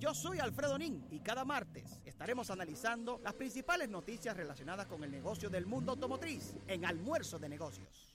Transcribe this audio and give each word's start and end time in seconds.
Yo 0.00 0.14
soy 0.14 0.38
Alfredo 0.38 0.78
Nin 0.78 1.06
y 1.10 1.20
cada 1.20 1.44
martes 1.44 2.00
estaremos 2.06 2.50
analizando 2.50 3.20
las 3.22 3.34
principales 3.34 3.90
noticias 3.90 4.34
relacionadas 4.34 4.86
con 4.86 5.04
el 5.04 5.10
negocio 5.10 5.50
del 5.50 5.66
mundo 5.66 5.92
automotriz 5.92 6.54
en 6.68 6.86
Almuerzo 6.86 7.38
de 7.38 7.50
Negocios. 7.50 8.09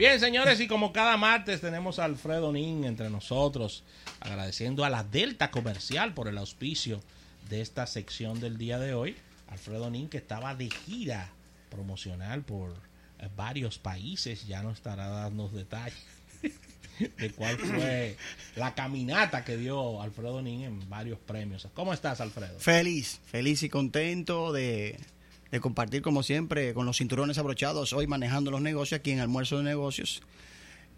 Bien, 0.00 0.18
señores, 0.18 0.58
y 0.60 0.66
como 0.66 0.94
cada 0.94 1.18
martes 1.18 1.60
tenemos 1.60 1.98
a 1.98 2.06
Alfredo 2.06 2.50
Nin 2.52 2.84
entre 2.84 3.10
nosotros, 3.10 3.84
agradeciendo 4.20 4.86
a 4.86 4.88
la 4.88 5.04
Delta 5.04 5.50
Comercial 5.50 6.14
por 6.14 6.26
el 6.26 6.38
auspicio 6.38 7.02
de 7.50 7.60
esta 7.60 7.86
sección 7.86 8.40
del 8.40 8.56
día 8.56 8.78
de 8.78 8.94
hoy. 8.94 9.14
Alfredo 9.48 9.90
Nin, 9.90 10.08
que 10.08 10.16
estaba 10.16 10.54
de 10.54 10.70
gira 10.70 11.28
promocional 11.68 12.40
por 12.40 12.70
eh, 13.18 13.28
varios 13.36 13.78
países, 13.78 14.46
ya 14.46 14.62
nos 14.62 14.78
estará 14.78 15.06
dando 15.08 15.50
detalles 15.50 16.02
de 17.18 17.30
cuál 17.32 17.58
fue 17.58 18.16
la 18.56 18.74
caminata 18.74 19.44
que 19.44 19.58
dio 19.58 20.00
Alfredo 20.00 20.40
Nin 20.40 20.62
en 20.62 20.88
varios 20.88 21.18
premios. 21.18 21.68
¿Cómo 21.74 21.92
estás, 21.92 22.22
Alfredo? 22.22 22.58
Feliz, 22.58 23.20
feliz 23.26 23.62
y 23.62 23.68
contento 23.68 24.50
de, 24.50 24.98
de 25.50 25.60
compartir 25.60 26.02
como 26.02 26.22
siempre 26.22 26.74
con 26.74 26.86
los 26.86 26.98
cinturones 26.98 27.38
abrochados 27.38 27.92
hoy 27.92 28.06
manejando 28.06 28.50
los 28.50 28.60
negocios 28.60 29.00
aquí 29.00 29.10
en 29.10 29.20
Almuerzo 29.20 29.58
de 29.58 29.64
Negocios. 29.64 30.22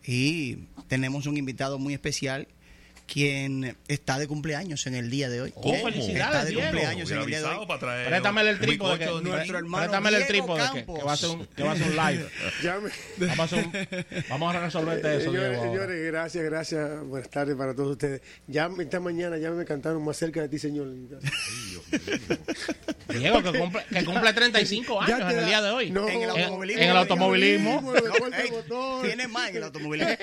Y 0.05 0.57
tenemos 0.89 1.27
un 1.27 1.37
invitado 1.37 1.79
muy 1.79 1.95
especial 1.95 2.49
quien 3.13 3.77
está 3.89 4.19
de 4.19 4.27
cumpleaños 4.27 4.87
en 4.87 4.95
el 4.95 5.11
día 5.11 5.29
de 5.29 5.43
hoy. 5.43 5.53
Oh, 5.57 5.75
felicidades, 5.75 6.35
Está 6.35 6.45
de 6.47 6.51
Diego. 6.53 6.63
cumpleaños 6.63 7.11
en 7.11 7.19
el 7.19 7.27
día 7.27 7.39
de 7.41 7.45
hoy. 7.45 7.51
avisado 7.51 7.67
para 7.67 7.81
traer 7.81 8.09
Préstamele 8.09 8.51
el 8.51 8.59
trípode 8.59 8.99
que, 8.99 9.05
nuestro 9.05 9.59
hermano 9.59 10.09
el 10.09 10.15
Diego 10.15 10.27
trípode 10.29 10.63
que, 10.73 10.87
que 10.87 11.03
va 11.05 11.13
a 11.13 11.17
ser 11.19 11.29
un, 11.29 11.45
que 11.47 11.63
va 11.63 11.73
a 11.73 11.77
ser 11.77 11.89
un 11.89 11.97
live. 11.97 12.27
Ya 12.63 12.81
me- 12.81 13.27
Vamos 13.27 13.53
a, 13.53 13.57
un- 13.57 13.73
vamos 14.31 14.55
a 14.55 14.61
resolverte 14.61 15.17
eso, 15.17 15.27
señores, 15.27 15.51
Diego. 15.51 15.63
señores, 15.65 16.07
gracias, 16.07 16.45
gracias. 16.45 17.05
Buenas 17.05 17.29
tardes 17.29 17.55
para 17.55 17.75
todos 17.75 17.91
ustedes. 17.93 18.23
Ya 18.47 18.71
esta 18.81 18.99
mañana 19.01 19.37
ya 19.37 19.51
me 19.51 19.67
cantaron 19.67 20.03
más 20.03 20.17
cerca 20.17 20.41
de 20.41 20.49
ti, 20.49 20.59
señor. 20.59 20.89
Diego, 23.09 23.43
que 23.43 23.59
cumple, 23.59 23.85
que 23.93 24.05
cumple 24.07 24.33
35 24.33 25.01
Ya 25.07 25.17
años 25.17 25.33
en 25.33 25.39
el 25.39 25.45
día 25.47 25.61
de 25.61 25.71
hoy. 25.71 25.91
No. 25.91 26.09
En 26.09 26.23
el 26.23 26.31
automovilismo. 26.31 26.83
en 26.83 26.91
el 26.91 26.97
automovilismo. 26.97 27.93
Tiene 29.03 29.29
más 29.29 29.51
en 29.51 29.57
el 29.57 29.65
automovilismo. 29.65 30.13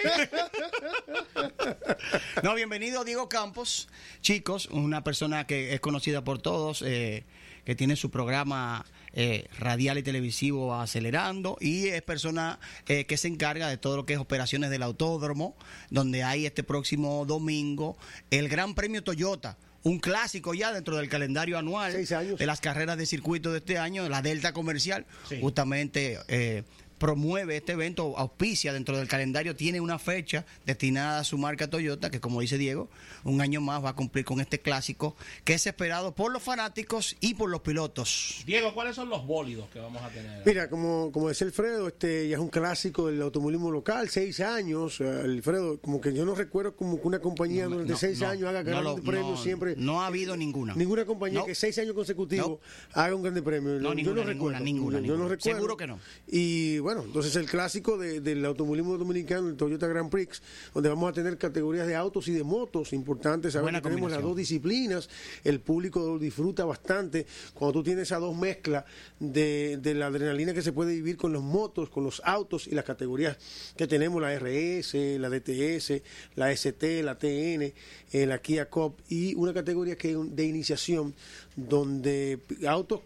no, 2.44 2.56
bienvenido 2.56 2.79
Diego 2.80 3.28
Campos. 3.30 3.90
Chicos, 4.22 4.68
una 4.72 5.04
persona 5.04 5.46
que 5.46 5.74
es 5.74 5.80
conocida 5.82 6.24
por 6.24 6.42
todos, 6.42 6.82
eh, 6.86 7.24
que 7.66 7.76
tiene 7.76 7.96
su 7.96 8.10
programa 8.10 8.86
eh, 9.14 9.48
radial 9.58 9.98
y 9.98 10.04
televisivo 10.04 10.74
acelerando 10.76 11.58
y 11.60 11.88
es 11.88 12.02
persona 12.02 12.60
eh, 12.88 13.06
que 13.06 13.18
se 13.18 13.28
encarga 13.28 13.68
de 13.68 13.78
todo 13.78 13.98
lo 13.98 14.06
que 14.06 14.14
es 14.14 14.20
operaciones 14.20 14.70
del 14.70 14.84
autódromo, 14.84 15.56
donde 15.90 16.24
hay 16.24 16.46
este 16.46 16.64
próximo 16.64 17.26
domingo 17.26 17.98
el 18.32 18.48
Gran 18.50 18.76
Premio 18.76 19.04
Toyota. 19.04 19.58
Un 19.84 20.00
clásico 20.00 20.54
ya 20.54 20.72
dentro 20.74 20.98
del 20.98 21.08
calendario 21.10 21.58
anual 21.58 21.94
de 22.06 22.46
las 22.46 22.60
carreras 22.60 22.98
de 22.98 23.06
circuito 23.06 23.52
de 23.52 23.60
este 23.60 23.78
año, 23.78 24.08
la 24.10 24.22
Delta 24.22 24.52
Comercial, 24.54 25.06
Sí. 25.28 25.38
justamente 25.42 26.20
eh, 26.28 26.64
promueve 27.00 27.58
este 27.58 27.72
evento, 27.72 28.18
auspicia 28.18 28.74
dentro 28.74 28.98
del 28.98 29.08
calendario, 29.08 29.56
tiene 29.56 29.82
una 29.82 29.98
fecha 29.98 30.46
destinada 30.66 31.20
a 31.20 31.24
su 31.24 31.38
marca 31.38 31.70
Toyota, 31.70 32.10
que 32.12 32.20
como 32.20 32.42
dice 32.42 32.58
Diego, 32.58 32.90
un 33.24 33.42
año 33.42 33.62
más 33.62 33.84
va 33.84 33.90
a 33.90 33.96
cumplir 33.96 34.26
con 34.26 34.42
este 34.42 34.60
clásico, 34.60 35.16
que 35.44 35.54
es 35.54 35.66
esperado 35.66 36.14
por 36.14 36.32
los 36.32 36.44
fanáticos 36.44 37.16
y 37.22 37.34
por 37.36 37.50
los 37.50 37.62
pilotos. 37.62 38.44
Diego, 38.46 38.74
¿cuáles 38.74 38.96
son 38.96 39.10
los 39.10 39.26
bólidos 39.26 39.70
que 39.70 39.80
vamos 39.80 40.02
a 40.02 40.10
tener? 40.10 40.44
Mira, 40.46 40.70
como, 40.70 41.12
como 41.12 41.30
decía 41.30 41.48
Alfredo, 41.48 41.88
este 41.88 42.28
ya 42.30 42.36
es 42.36 42.42
un 42.42 42.50
clásico 42.50 43.08
del 43.08 43.22
automovilismo 43.22 43.72
local, 43.72 44.10
seis 44.10 44.40
años. 44.42 45.00
eh, 45.00 45.22
Alfredo, 45.24 45.80
como 45.80 46.02
que 46.02 46.14
yo 46.14 46.26
no 46.26 46.36
recuerdo 46.36 46.76
como 46.76 47.00
que 47.02 47.08
una 47.08 47.20
compañía 47.20 47.64
No, 47.66 47.72
durante 47.72 47.94
no, 47.94 47.98
seis 47.98 48.20
no, 48.20 48.28
años 48.28 48.50
haga 48.50 48.64
grandes 48.64 49.02
premios 49.06 49.38
no, 49.38 49.38
siempre. 49.44 49.76
No 49.78 50.02
ha 50.02 50.08
habido 50.08 50.36
ninguna. 50.36 50.76
Ninguna 50.76 51.06
compañía 51.06 51.40
No. 51.40 51.46
que 51.46 51.56
seis 51.56 51.78
años 51.80 51.94
consecutivos 51.94 52.60
haga 52.94 53.16
un 53.16 53.22
grande 53.24 53.42
premio. 53.42 53.74
No, 53.80 53.90
yo 53.90 53.96
ninguna, 53.96 54.22
no 54.22 54.28
recuerdo. 54.28 54.60
ninguna, 54.60 54.98
Yo- 55.00 55.06
yo 55.06 55.12
ninguna. 55.14 55.24
no 55.24 55.30
recuerdo. 55.30 55.58
Seguro 55.58 55.78
que 55.78 55.88
no. 55.88 56.00
Y 56.28 56.80
bueno, 56.80 56.89
entonces 56.98 57.36
el 57.36 57.46
clásico 57.46 57.98
de- 57.98 58.20
del 58.22 58.44
automovilismo 58.46 58.98
dominicano, 58.98 59.48
el 59.48 59.56
Toyota 59.56 59.88
Grand 59.88 60.10
Prix, 60.10 60.42
donde 60.74 60.90
vamos 60.90 61.10
a 61.10 61.14
tener 61.14 61.38
categorías 61.38 61.88
de 61.88 61.96
autos 61.96 62.28
y 62.28 62.34
de 62.34 62.44
motos 62.44 62.94
importantes. 62.94 63.54
Que 63.82 63.82
tenemos 63.90 64.12
las 64.12 64.22
dos 64.30 64.38
disciplinas, 64.38 65.10
el 65.44 65.60
público 65.60 66.00
lo 66.00 66.20
disfruta 66.20 66.66
bastante. 66.66 67.26
Cuando 67.54 67.74
tú 67.80 67.84
tienes 67.84 68.04
esas 68.04 68.20
dos 68.22 68.36
mezclas 68.36 68.86
de, 69.20 69.78
de 69.82 69.94
la 69.94 70.08
adrenalina 70.08 70.54
que 70.54 70.62
se 70.62 70.72
puede 70.74 70.94
vivir 70.94 71.18
con 71.18 71.32
los 71.34 71.44
motos, 71.44 71.90
con 71.90 72.04
los 72.04 72.22
autos 72.26 72.68
y 72.68 72.72
las 72.72 72.86
categorías 72.86 73.38
que 73.78 73.88
tenemos, 73.88 74.22
la 74.22 74.34
RS, 74.38 74.96
la 75.20 75.30
DTS, 75.30 76.02
la 76.36 76.52
ST, 76.52 77.04
la 77.04 77.18
TN, 77.18 77.74
eh, 78.12 78.26
la 78.26 78.40
Kia 78.42 78.70
Cup 78.70 78.96
y 79.10 79.36
una 79.36 79.54
categoría 79.54 79.96
que 79.96 80.16
de 80.16 80.46
iniciación 80.46 81.14
donde 81.56 82.40
autos 82.68 83.02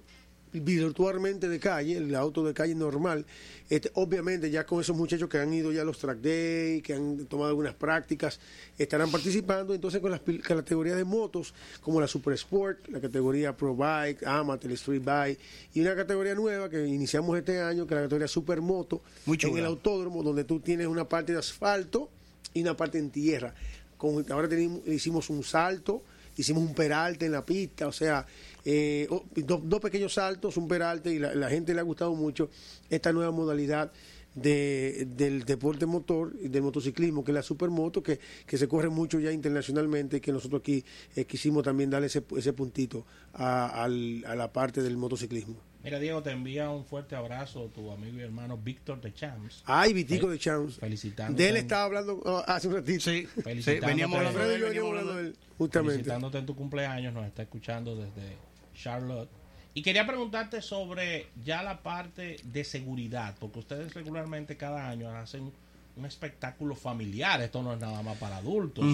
virtualmente 0.54 1.50
de 1.50 1.60
calle, 1.60 1.98
el 1.98 2.14
auto 2.16 2.44
de 2.46 2.54
calle 2.54 2.76
normal, 2.76 3.26
este, 3.70 3.90
obviamente 3.96 4.52
ya 4.52 4.66
con 4.66 4.80
esos 4.82 4.96
muchachos 4.96 5.28
que 5.30 5.38
han 5.38 5.54
ido 5.54 5.72
ya 5.72 5.82
a 5.82 5.86
los 5.86 5.98
track 5.98 6.20
day, 6.20 6.82
que 6.82 6.94
han 6.94 7.26
tomado 7.26 7.50
algunas 7.50 7.74
prácticas, 7.74 8.40
estarán 8.78 9.10
participando 9.12 9.74
entonces 9.74 10.00
con 10.02 10.12
las 10.12 10.22
categorías 10.44 10.98
de 10.98 11.04
motos 11.04 11.54
como 11.82 12.00
la 12.00 12.08
Super 12.08 12.34
Sport, 12.34 12.88
la 12.90 13.00
categoría 13.02 13.56
Pro 13.56 13.76
Bike, 13.76 14.26
Amateur, 14.26 14.72
Street 14.74 15.02
Bike 15.04 15.40
y 15.74 15.82
una 15.82 15.96
categoría 15.96 16.36
nueva 16.36 16.70
que 16.70 16.86
iniciamos 16.88 17.38
este 17.38 17.60
año 17.62 17.88
que 17.88 17.94
es 17.94 17.98
la 17.98 18.04
categoría 18.06 18.28
Super 18.28 18.62
Moto 18.62 19.02
en 19.50 19.58
el 19.58 19.66
autódromo 19.66 20.22
donde 20.24 20.44
tú 20.44 20.60
tienes 20.60 20.88
una 20.88 21.08
parte 21.08 21.32
de 21.34 21.40
asfalto 21.40 22.10
y 22.54 22.62
una 22.62 22.78
parte 22.78 23.00
en 23.00 23.10
tierra. 23.10 23.54
Con- 23.98 24.30
ahora 24.32 24.48
tenemos, 24.50 24.86
hicimos 24.88 25.30
un 25.30 25.44
salto, 25.44 26.04
hicimos 26.38 26.62
un 26.64 26.76
peralte 26.76 27.26
en 27.26 27.32
la 27.32 27.44
pista, 27.46 27.88
o 27.88 27.92
sea, 27.92 28.26
eh, 28.66 29.08
oh, 29.10 29.24
do- 29.36 29.62
dos 29.64 29.80
pequeños 29.80 30.14
saltos, 30.14 30.58
un 30.58 30.68
peralte, 30.68 31.14
y 31.14 31.20
la, 31.20 31.34
la 31.36 31.50
gente 31.50 31.74
le 31.74 31.80
ha 31.80 31.84
gustado 31.84 32.14
mucho 32.16 32.50
esta 32.90 33.12
nueva 33.12 33.32
modalidad 33.32 33.92
de, 34.36 35.06
del 35.16 35.44
deporte 35.44 35.86
motor 35.86 36.34
y 36.42 36.48
del 36.48 36.64
motociclismo, 36.64 37.24
que 37.24 37.32
es 37.32 37.36
la 37.36 37.44
supermoto, 37.44 38.02
que, 38.02 38.20
que 38.48 38.58
se 38.58 38.68
corre 38.68 38.90
mucho 38.90 39.20
ya 39.20 39.32
internacionalmente 39.32 40.18
y 40.18 40.22
que 40.22 40.32
nosotros 40.32 40.62
aquí 40.62 40.84
eh, 41.16 41.26
quisimos 41.26 41.62
también 41.64 41.90
darle 41.92 42.08
ese, 42.08 42.24
ese 42.36 42.52
puntito 42.54 43.06
a, 43.34 43.84
al- 43.84 44.24
a 44.26 44.34
la 44.36 44.52
parte 44.52 44.82
del 44.82 44.98
motociclismo. 44.98 45.56
Mira, 45.84 46.00
Diego, 46.00 46.24
te 46.24 46.32
envía 46.32 46.70
un 46.70 46.86
fuerte 46.86 47.14
abrazo 47.16 47.66
tu 47.76 47.92
amigo 47.92 48.18
y 48.18 48.22
hermano 48.22 48.58
Víctor 48.58 49.02
de 49.02 49.14
Champs. 49.14 49.64
Ay, 49.66 49.92
Vitico 49.94 50.30
de 50.30 50.40
Chance. 50.40 50.80
felicitándote. 50.80 51.44
De 51.44 51.50
él 51.50 51.58
estaba 51.58 51.84
hablando 51.84 52.22
oh, 52.24 52.42
hace 52.48 52.70
un 52.70 52.76
ratito. 52.76 53.02
Sí, 53.02 53.28
Felicitándote. 53.44 53.86
veníamos 53.88 54.18
hablando 54.18 54.40
de 54.40 54.56
él, 54.56 54.62
veníamos 54.64 54.90
hablando 54.92 55.14
de 55.16 55.22
él, 55.28 55.36
justamente. 55.58 55.94
felicitándote 55.96 56.38
en 56.38 56.46
tu 56.46 56.56
cumpleaños, 56.56 57.14
nos 57.14 57.26
está 57.28 57.42
escuchando 57.44 57.96
desde 57.98 58.38
Charlotte. 58.74 59.30
Y 59.74 59.82
quería 59.82 60.06
preguntarte 60.06 60.62
sobre 60.62 61.28
ya 61.44 61.64
la 61.64 61.82
parte 61.82 62.38
de 62.44 62.64
seguridad, 62.64 63.36
porque 63.40 63.60
ustedes 63.60 63.94
regularmente 63.94 64.56
cada 64.56 64.88
año 64.88 65.10
hacen 65.10 65.52
un 65.96 66.06
espectáculo 66.06 66.76
familiar, 66.76 67.42
esto 67.42 67.62
no 67.64 67.74
es 67.74 67.80
nada 67.80 68.02
más 68.04 68.18
para 68.18 68.38
adultos, 68.38 68.86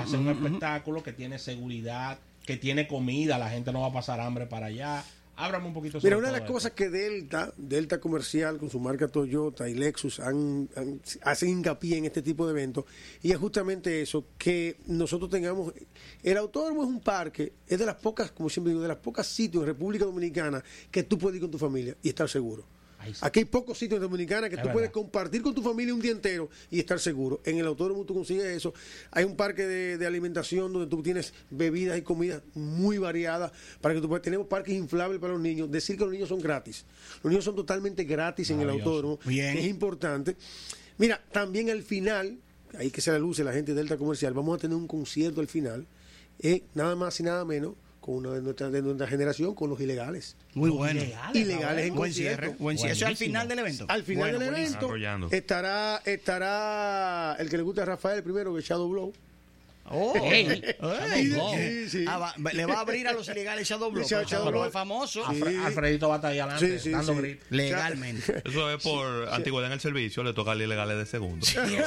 hacen 0.00 0.20
un 0.20 0.28
espectáculo 0.28 1.02
que 1.02 1.12
tiene 1.12 1.38
seguridad, 1.38 2.18
que 2.44 2.56
tiene 2.56 2.86
comida, 2.86 3.36
la 3.38 3.50
gente 3.50 3.72
no 3.72 3.80
va 3.80 3.88
a 3.88 3.92
pasar 3.92 4.20
hambre 4.20 4.46
para 4.46 4.66
allá. 4.66 5.04
Ábrame 5.40 5.68
un 5.68 5.72
poquito 5.72 6.00
sobre 6.00 6.08
Mira, 6.10 6.18
una 6.18 6.32
de 6.32 6.40
las 6.40 6.48
cosas 6.50 6.72
que 6.72 6.88
Delta, 6.90 7.52
Delta 7.56 8.00
Comercial, 8.00 8.58
con 8.58 8.70
su 8.70 8.80
marca 8.80 9.06
Toyota 9.06 9.68
y 9.68 9.74
Lexus, 9.74 10.18
han, 10.18 10.68
han- 10.74 11.00
hacen 11.22 11.48
hincapié 11.50 11.96
en 11.96 12.06
este 12.06 12.22
tipo 12.22 12.44
de 12.46 12.50
eventos, 12.52 12.84
y 13.22 13.30
es 13.30 13.38
justamente 13.38 14.02
eso, 14.02 14.24
que 14.36 14.76
nosotros 14.86 15.30
tengamos... 15.30 15.72
El 16.24 16.36
autódromo 16.38 16.82
es 16.82 16.88
un 16.88 17.00
parque, 17.00 17.52
es 17.68 17.78
de 17.78 17.86
las 17.86 17.94
pocas, 17.94 18.32
como 18.32 18.48
siempre 18.50 18.72
digo, 18.72 18.82
de 18.82 18.88
las 18.88 18.96
pocas 18.98 19.26
sitios 19.28 19.62
en 19.62 19.68
República 19.68 20.04
Dominicana 20.04 20.62
que 20.90 21.04
tú 21.04 21.16
puedes 21.18 21.36
ir 21.36 21.42
con 21.42 21.50
tu 21.52 21.58
familia 21.58 21.96
y 22.02 22.08
estar 22.08 22.28
seguro. 22.28 22.64
Aquí 23.20 23.40
hay 23.40 23.44
pocos 23.44 23.78
sitios 23.78 23.96
en 23.98 24.02
Dominicana 24.02 24.48
que 24.48 24.56
Es 24.56 24.62
tú 24.62 24.70
puedes 24.72 24.90
compartir 24.90 25.42
con 25.42 25.54
tu 25.54 25.62
familia 25.62 25.94
un 25.94 26.00
día 26.00 26.12
entero 26.12 26.48
y 26.70 26.78
estar 26.78 26.98
seguro. 27.00 27.40
En 27.44 27.58
el 27.58 27.66
autódromo 27.66 28.04
tú 28.04 28.14
consigues 28.14 28.44
eso. 28.44 28.74
Hay 29.10 29.24
un 29.24 29.36
parque 29.36 29.66
de, 29.66 29.98
de 29.98 30.06
alimentación 30.06 30.72
donde 30.72 30.88
tú 30.88 31.02
tienes 31.02 31.32
bebidas 31.50 31.98
y 31.98 32.02
comidas 32.02 32.42
muy 32.54 32.98
variadas 32.98 33.52
para 33.80 33.94
que 33.94 34.00
tú 34.00 34.08
puedas. 34.08 34.22
Tenemos 34.22 34.46
parques 34.46 34.74
inflables 34.74 35.20
para 35.20 35.32
los 35.32 35.42
niños. 35.42 35.70
Decir 35.70 35.96
que 35.96 36.04
los 36.04 36.12
niños 36.12 36.28
son 36.28 36.40
gratis. 36.40 36.84
Los 37.22 37.30
niños 37.30 37.44
son 37.44 37.56
totalmente 37.56 38.04
gratis 38.04 38.50
en 38.50 38.60
el 38.60 38.70
autódromo, 38.70 39.18
Bien. 39.24 39.54
que 39.54 39.60
es 39.60 39.66
importante. 39.66 40.36
Mira, 40.98 41.22
también 41.32 41.70
al 41.70 41.82
final, 41.82 42.38
ahí 42.78 42.90
que 42.90 43.00
se 43.00 43.12
la 43.12 43.18
luce 43.18 43.44
la 43.44 43.52
gente 43.52 43.72
de 43.72 43.78
Delta 43.78 43.96
Comercial, 43.96 44.34
vamos 44.34 44.56
a 44.56 44.60
tener 44.60 44.76
un 44.76 44.86
concierto 44.88 45.40
al 45.40 45.46
final, 45.46 45.86
eh, 46.40 46.62
nada 46.74 46.96
más 46.96 47.18
y 47.20 47.22
nada 47.22 47.44
menos 47.44 47.74
con 48.08 48.16
una 48.24 48.30
de 48.30 48.40
nuestra, 48.40 48.70
de 48.70 48.80
nuestra 48.80 49.06
generación, 49.06 49.54
con 49.54 49.68
los 49.68 49.78
ilegales. 49.82 50.34
Muy 50.54 50.70
Los 50.70 50.78
bueno. 50.78 50.98
ilegales, 51.02 51.36
Ilegales 51.36 51.86
en 51.88 51.94
Buen 51.94 52.14
cierre. 52.14 52.48
Buen 52.58 52.78
cierre. 52.78 52.94
Eso 52.94 53.06
al 53.06 53.16
final 53.16 53.46
del 53.46 53.58
evento. 53.58 53.84
Al 53.86 54.02
final 54.02 54.22
Bueno, 54.30 54.38
del 54.38 54.50
buenísimo. 54.50 54.94
evento 54.96 55.28
estará, 55.36 56.00
estará 56.06 57.36
el 57.38 57.50
que 57.50 57.58
le 57.58 57.62
gusta 57.62 57.82
a 57.82 57.84
Rafael 57.84 58.22
primero, 58.22 58.54
que 58.54 58.60
es 58.60 58.64
Shadow 58.66 58.88
Blow. 58.88 59.12
Oh. 59.90 60.14
Sí, 61.54 61.88
sí. 61.90 62.04
Ah, 62.06 62.18
va- 62.18 62.34
le 62.52 62.66
va 62.66 62.74
a 62.74 62.80
abrir 62.80 63.08
a 63.08 63.12
los 63.12 63.28
ilegales 63.28 63.68
Shadow 63.68 63.90
Blow. 63.90 64.04
Shadow 64.06 64.26
Shadow 64.26 64.44
Blow. 64.48 64.52
Blow 64.60 64.66
es 64.66 64.72
famoso. 64.72 65.24
Alfre- 65.24 65.64
Alfredito 65.64 66.08
va 66.08 66.14
a 66.14 66.18
estar 66.18 66.30
ahí 66.32 66.38
adelante 66.38 66.78
Sí, 66.78 66.84
sí, 66.84 66.90
dando 66.90 67.14
sí. 67.14 67.18
grito. 67.20 67.46
Legalmente. 67.50 68.42
Eso 68.48 68.70
es 68.70 68.82
por 68.82 69.28
antigüedad 69.32 69.68
en 69.68 69.72
el 69.74 69.80
servicio, 69.80 70.22
le 70.22 70.32
toca 70.32 70.52
al 70.52 70.62
ilegales 70.62 70.98
de 70.98 71.06
segundo. 71.06 71.46
Ahí, 71.56 71.78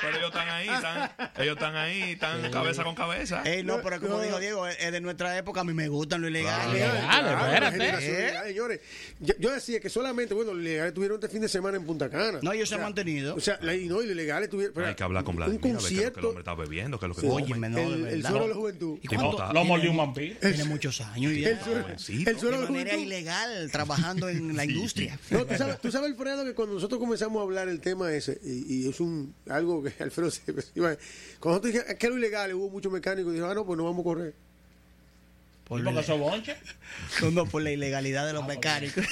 pero 0.00 0.16
ellos 0.16 0.28
están 0.28 0.48
ahí, 0.48 0.68
están, 0.68 1.10
ellos 1.38 1.56
están 1.56 1.76
ahí, 1.76 2.02
están 2.12 2.50
cabeza 2.50 2.84
con 2.84 2.94
cabeza. 2.94 3.42
Ey, 3.44 3.62
no, 3.62 3.80
pero 3.82 4.00
como 4.00 4.16
No. 4.16 4.22
dijo 4.22 4.38
Diego, 4.38 4.66
es 4.66 4.92
de 4.92 5.00
nuestra 5.00 5.36
época. 5.38 5.60
A 5.60 5.64
mí 5.64 5.72
me 5.72 5.88
gustan 5.88 6.20
los 6.22 6.30
ilegales. 6.30 6.82
Claro, 6.82 7.46
espérate. 7.70 8.26
¿Eh? 8.28 8.32
señores. 8.48 8.80
Yo, 9.20 9.34
yo 9.38 9.52
decía 9.52 9.80
que 9.80 9.88
solamente, 9.88 10.34
bueno, 10.34 10.52
los 10.54 10.62
legales 10.62 10.94
tuvieron 10.94 11.16
este 11.16 11.28
fin 11.28 11.40
de 11.42 11.48
semana 11.48 11.76
en 11.76 11.84
Punta 11.84 12.08
Cana. 12.10 12.38
No, 12.42 12.52
ellos 12.52 12.68
se 12.68 12.74
han 12.74 12.82
mantenido. 12.82 13.34
O 13.34 13.40
sea, 13.40 13.58
la- 13.62 13.74
y 13.74 13.86
no, 13.86 14.02
y 14.02 14.06
los 14.06 14.16
legales 14.16 14.48
tuvieron. 14.50 14.84
Hay 14.84 14.94
que 14.94 15.02
hablar 15.04 15.24
con 15.24 15.36
Vladimir, 15.36 15.60
Un 15.64 15.76
a 15.76 15.80
que 16.16 16.20
el 16.20 16.26
hombre 16.26 16.40
está 16.40 16.54
bebiendo, 16.54 16.98
qué 16.98 17.06
es 17.06 17.08
lo 17.08 17.14
que 17.14 17.20
Sí. 17.20 17.26
Óyeme, 17.30 17.68
no, 17.68 17.78
el, 17.78 18.06
el 18.06 18.22
suelo 18.22 18.42
de 18.42 18.48
la 18.48 18.54
juventud. 18.54 18.98
¿Y 19.02 19.06
cuánto? 19.08 19.38
Lo 19.38 19.50
Tiene- 19.52 19.64
mordió 19.68 19.90
un 19.90 19.96
vampiro. 19.98 20.36
Tiene 20.40 20.64
muchos 20.64 21.00
años 21.00 21.32
ya. 21.36 21.48
El 21.50 21.60
suelo, 21.60 21.86
el 21.88 22.38
suelo 22.38 22.60
de 22.62 22.66
manera 22.68 22.90
juventud. 22.90 23.06
ilegal, 23.06 23.70
trabajando 23.70 24.28
en 24.28 24.56
la 24.56 24.64
industria. 24.64 25.18
No, 25.30 25.44
tú 25.46 25.54
sabes, 25.58 25.80
tú 25.80 25.90
sabes, 25.92 26.10
Alfredo, 26.10 26.44
que 26.44 26.54
cuando 26.54 26.74
nosotros 26.74 26.98
comenzamos 26.98 27.38
a 27.40 27.42
hablar 27.44 27.68
el 27.68 27.80
tema 27.80 28.12
ese, 28.12 28.40
y, 28.44 28.84
y 28.84 28.88
es 28.88 28.98
un 29.00 29.34
algo 29.48 29.82
que 29.82 29.92
Alfredo 30.02 30.30
se 30.30 30.42
iba- 30.74 30.96
Cuando 31.38 31.60
nosotros 31.60 31.72
dijimos 31.72 31.86
que 31.98 32.06
era 32.06 32.16
ilegal, 32.16 32.54
hubo 32.54 32.68
muchos 32.70 32.92
mecánicos 32.92 33.30
y 33.30 33.34
dijeron, 33.34 33.50
ah, 33.50 33.54
no, 33.54 33.64
pues 33.66 33.76
no 33.76 33.84
vamos 33.84 34.00
a 34.00 34.04
correr. 34.04 34.34
Por 35.68 35.80
¿Y 35.80 35.82
porque 35.82 35.94
la, 35.96 36.00
eso 36.02 36.16
bonche? 36.16 36.56
no, 37.22 37.30
no, 37.32 37.46
por 37.46 37.60
la 37.62 37.72
ilegalidad 37.72 38.24
de 38.26 38.32
los 38.32 38.46
mecánicos. 38.46 39.04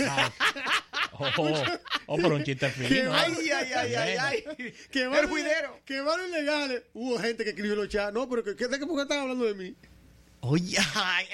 Oh, 1.18 1.26
oh, 1.38 1.62
oh, 2.06 2.18
por 2.18 2.32
un 2.32 2.42
chiste 2.44 2.68
fino. 2.70 3.14
ay, 3.14 3.32
ay, 3.54 3.72
ay, 3.72 3.94
ay, 3.94 4.16
ay. 4.18 4.44
Que 4.90 5.02
El 5.04 5.08
van, 5.10 5.28
juidero. 5.28 5.80
que 5.84 6.00
van 6.00 6.20
ilegales. 6.28 6.82
Hubo 6.92 7.18
gente 7.18 7.44
que 7.44 7.50
escribió 7.50 7.72
en 7.74 7.78
los 7.78 7.88
chats, 7.88 8.12
no, 8.12 8.28
pero 8.28 8.42
que, 8.42 8.56
que, 8.56 8.66
¿de 8.66 8.78
qué 8.78 8.86
por 8.86 8.96
qué 8.96 9.02
están 9.02 9.20
hablando 9.20 9.44
de 9.44 9.54
mí? 9.54 9.74
Oye, 10.46 10.76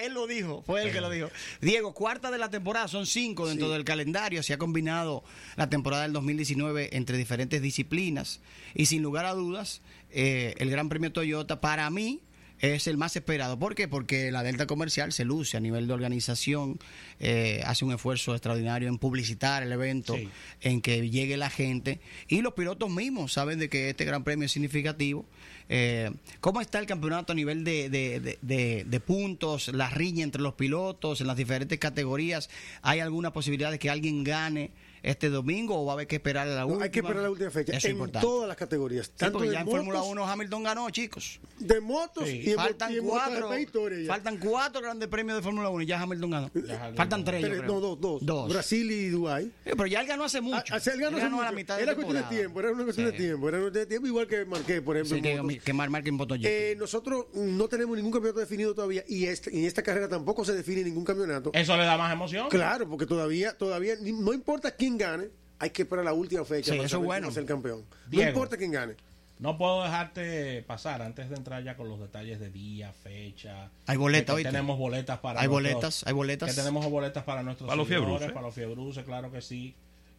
él 0.02 0.14
lo 0.14 0.28
dijo, 0.28 0.62
fue 0.62 0.84
él 0.84 0.92
que 0.92 1.00
lo 1.00 1.10
dijo. 1.10 1.28
Diego, 1.60 1.94
cuarta 1.94 2.30
de 2.30 2.38
la 2.38 2.48
temporada, 2.48 2.86
son 2.86 3.06
cinco 3.06 3.48
dentro 3.48 3.66
Sí. 3.66 3.72
del 3.72 3.84
calendario. 3.84 4.40
Se 4.44 4.52
ha 4.52 4.58
combinado 4.58 5.24
la 5.56 5.68
temporada 5.68 6.04
del 6.04 6.12
2019 6.12 6.96
entre 6.96 7.16
diferentes 7.18 7.60
disciplinas. 7.60 8.40
Y 8.74 8.86
sin 8.86 9.02
lugar 9.02 9.24
a 9.26 9.32
dudas, 9.34 9.82
eh, 10.10 10.54
el 10.58 10.70
Gran 10.70 10.88
Premio 10.88 11.10
Toyota, 11.12 11.60
para 11.60 11.90
mí, 11.90 12.20
es 12.60 12.86
el 12.86 12.96
más 12.96 13.16
esperado. 13.16 13.58
¿Por 13.58 13.74
qué? 13.74 13.88
Porque 13.88 14.30
la 14.30 14.42
Delta 14.42 14.66
Comercial 14.66 15.12
se 15.12 15.24
luce 15.24 15.56
a 15.56 15.60
nivel 15.60 15.86
de 15.86 15.92
organización, 15.94 16.78
eh, 17.18 17.62
hace 17.64 17.84
un 17.84 17.92
esfuerzo 17.92 18.32
extraordinario 18.34 18.88
en 18.88 18.98
publicitar 18.98 19.62
el 19.62 19.72
evento, 19.72 20.16
Sí. 20.16 20.28
en 20.60 20.80
que 20.80 21.08
llegue 21.10 21.36
la 21.36 21.50
gente. 21.50 22.00
Y 22.28 22.42
los 22.42 22.54
pilotos 22.54 22.90
mismos 22.90 23.32
saben 23.32 23.58
de 23.58 23.68
que 23.68 23.90
este 23.90 24.04
Gran 24.04 24.24
Premio 24.24 24.46
es 24.46 24.52
significativo. 24.52 25.24
Eh, 25.68 26.10
¿Cómo 26.40 26.60
está 26.60 26.78
el 26.80 26.86
campeonato 26.86 27.32
a 27.32 27.36
nivel 27.36 27.62
de, 27.64 27.88
de- 27.88 28.20
de- 28.20 28.38
de- 28.42 28.84
de 28.84 29.00
puntos, 29.00 29.68
la 29.68 29.88
riña 29.88 30.24
entre 30.24 30.42
los 30.42 30.54
pilotos 30.54 31.20
en 31.20 31.26
las 31.28 31.36
diferentes 31.36 31.78
categorías? 31.78 32.50
¿Hay 32.82 33.00
alguna 33.00 33.32
posibilidad 33.32 33.70
de 33.70 33.78
que 33.78 33.88
alguien 33.88 34.24
gane 34.24 34.70
este 35.02 35.28
domingo 35.30 35.80
o 35.80 35.84
va 35.84 35.92
a 35.92 35.94
haber 35.94 36.06
que 36.06 36.16
esperar 36.16 36.46
a 36.46 36.50
la 36.50 36.60
No, 36.62 36.66
última? 36.68 36.84
hay 36.84 36.90
que 36.90 37.00
esperar 37.00 37.22
la 37.22 37.30
última 37.30 37.50
fecha. 37.50 37.72
Eso 37.72 37.78
es 37.78 37.84
en 37.86 37.90
importante. 37.92 38.26
todas 38.26 38.48
las 38.48 38.56
categorías. 38.56 39.06
Sí, 39.06 39.12
Tanto 39.16 39.40
de 39.40 39.52
ya 39.52 39.60
en 39.60 39.66
Fórmula 39.68 40.02
1 40.02 40.26
Hamilton 40.26 40.62
ganó, 40.62 40.90
chicos. 40.90 41.40
de 41.58 41.80
motos 41.80 42.28
Sí. 42.28 42.42
y 42.44 42.50
en, 42.50 42.56
Faltan 42.56 42.92
y 42.92 42.96
en 42.98 43.04
cuatro, 43.04 43.50
ya. 43.58 44.06
faltan 44.06 44.38
cuatro 44.38 44.80
grandes 44.82 45.08
premios 45.08 45.36
de 45.36 45.42
Fórmula 45.42 45.68
1 45.68 45.82
y 45.82 45.86
ya 45.86 46.00
Hamilton 46.00 46.30
ganó. 46.30 46.50
Hamilton 46.54 46.96
Faltan 46.96 47.24
tres, 47.24 47.40
yo 47.42 47.48
Tres, 47.48 47.60
creo. 47.60 47.72
no, 47.80 47.80
dos, 47.96 48.20
dos, 48.22 48.48
Brasil 48.52 48.90
y 48.90 49.08
Dubái. 49.08 49.44
Sí, 49.64 49.70
pero 49.76 49.86
ya 49.86 50.00
él 50.00 50.06
ganó 50.06 50.24
hace 50.24 50.40
mucho. 50.40 50.56
Ah, 50.74 50.78
ah, 50.84 50.90
él 50.92 51.00
ganó 51.00 51.16
hace 51.16 51.26
a 51.26 51.30
la 51.30 51.36
mucho. 51.36 51.52
mitad 51.52 51.76
de 51.76 51.82
Era 51.82 51.94
cuestión 51.94 52.16
de 52.16 52.22
tiempo, 52.36 52.60
era 52.60 52.72
una 52.72 52.84
cuestión 52.84 53.06
Sí. 53.06 53.12
de 53.12 53.18
tiempo, 53.18 53.48
era 53.48 53.58
una 53.58 53.64
cuestión 53.66 53.82
de 53.82 53.86
tiempo, 53.86 54.06
igual 54.06 54.26
que 54.26 54.44
Marqué, 54.44 54.82
por 54.82 54.96
ejemplo. 54.96 55.16
Sí, 55.16 55.28
en 55.28 55.36
motos. 55.42 55.54
que, 55.54 55.60
que 55.60 55.72
Mar 55.72 55.90
Marque 55.90 56.08
en 56.08 56.14
MotoGP. 56.16 56.44
Eh, 56.46 56.74
nosotros 56.78 57.26
no 57.34 57.68
tenemos 57.68 57.96
ningún 57.96 58.12
campeonato 58.12 58.40
definido 58.40 58.74
todavía 58.74 59.04
y 59.08 59.24
este- 59.26 59.50
en 59.56 59.64
esta 59.64 59.82
carrera 59.82 60.08
tampoco 60.08 60.44
se 60.44 60.52
define 60.54 60.82
ningún 60.84 61.04
campeonato. 61.04 61.50
Eso 61.54 61.76
le 61.76 61.84
da 61.84 61.96
más 61.96 62.12
emoción. 62.12 62.48
Claro, 62.48 62.88
porque 62.88 63.06
todavía, 63.06 63.56
todavía, 63.56 63.94
no 64.00 64.32
importa 64.32 64.70
quién 64.72 64.89
gane, 64.98 65.28
hay 65.58 65.70
que 65.70 65.82
esperar 65.82 66.04
la 66.04 66.12
última 66.12 66.44
fecha 66.44 66.72
Sí, 66.72 66.76
para 66.78 66.86
eso 66.86 66.96
saber 66.96 67.04
es 67.04 67.06
bueno. 67.06 67.20
quién 67.20 67.28
va 67.28 67.30
a 67.30 67.34
ser 67.34 67.42
el 67.42 67.48
campeón. 67.48 67.84
Diego. 68.08 68.24
No 68.24 68.30
importa 68.30 68.56
quién 68.56 68.70
gane. 68.72 68.94
No 69.38 69.56
puedo 69.56 69.82
dejarte 69.82 70.62
pasar 70.66 71.00
antes 71.00 71.30
de 71.30 71.36
entrar 71.36 71.64
ya 71.64 71.74
con 71.76 71.88
los 71.88 71.98
detalles 71.98 72.38
de 72.40 72.50
día, 72.50 72.92
fecha. 72.92 73.70
Hay 73.86 73.96
boletas, 73.96 74.36
¿oíste? 74.36 74.50
Tenemos 74.50 74.78
boletas 74.78 75.18
para 75.20 75.40
Hay 75.40 75.48
nuestros- 75.48 75.72
boletas, 75.72 76.06
hay 76.06 76.12
boletas. 76.12 76.50
Que 76.50 76.56
tenemos 76.56 76.90
boletas 76.90 77.24
para 77.24 77.42
nuestros 77.42 77.66
Para 77.68 77.76
los 77.78 77.86
seguidores, 77.88 78.08
fiebruces. 78.10 78.32
para 78.34 78.46
los 78.46 78.54
fiebruces, 78.54 79.04
claro 79.04 79.32
que 79.32 79.40
sí. 79.40 79.74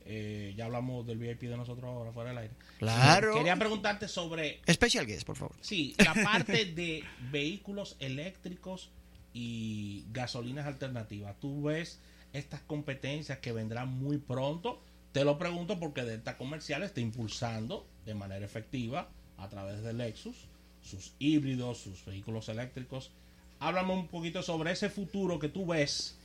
Eh, 0.06 0.56
ya 0.58 0.66
hablamos 0.66 1.06
del 1.06 1.20
VIP 1.20 1.44
de 1.48 1.56
nosotros 1.58 1.86
ahora 1.86 2.12
fuera 2.12 2.30
del 2.32 2.40
aire. 2.40 2.54
Claro. 2.80 3.36
Quería 3.36 3.56
preguntarte 3.56 4.08
sobre 4.08 4.60
Special 4.68 5.06
guest, 5.06 5.28
por 5.28 5.36
favor. 5.36 5.56
Sí, 5.62 5.94
la 6.00 6.16
parte 6.16 6.66
de 6.66 7.04
vehículos 7.32 7.96
eléctricos 8.00 8.90
y 9.34 10.06
gasolinas 10.12 10.66
alternativas. 10.66 11.36
¿Tú 11.40 11.62
ves 11.64 12.00
estas 12.34 12.62
competencias 12.62 13.40
que 13.40 13.52
vendrán 13.52 13.90
muy 13.90 14.18
pronto? 14.18 14.82
Te 15.12 15.26
lo 15.26 15.38
pregunto 15.38 15.80
porque 15.80 16.04
Delta 16.04 16.38
Comercial 16.38 16.84
está 16.84 17.02
impulsando 17.02 17.86
de 18.06 18.14
manera 18.14 18.46
efectiva 18.46 19.10
a 19.38 19.50
través 19.50 19.84
de 19.84 19.94
Lexus 19.94 20.48
sus 20.84 21.14
híbridos, 21.20 21.80
sus 21.80 22.04
vehículos 22.06 22.50
eléctricos. 22.50 23.12
Háblame 23.60 23.94
un 23.94 24.08
poquito 24.08 24.42
sobre 24.42 24.72
ese 24.72 24.90
futuro 24.90 25.40
que 25.40 25.50
tú 25.50 25.66
ves 25.68 26.18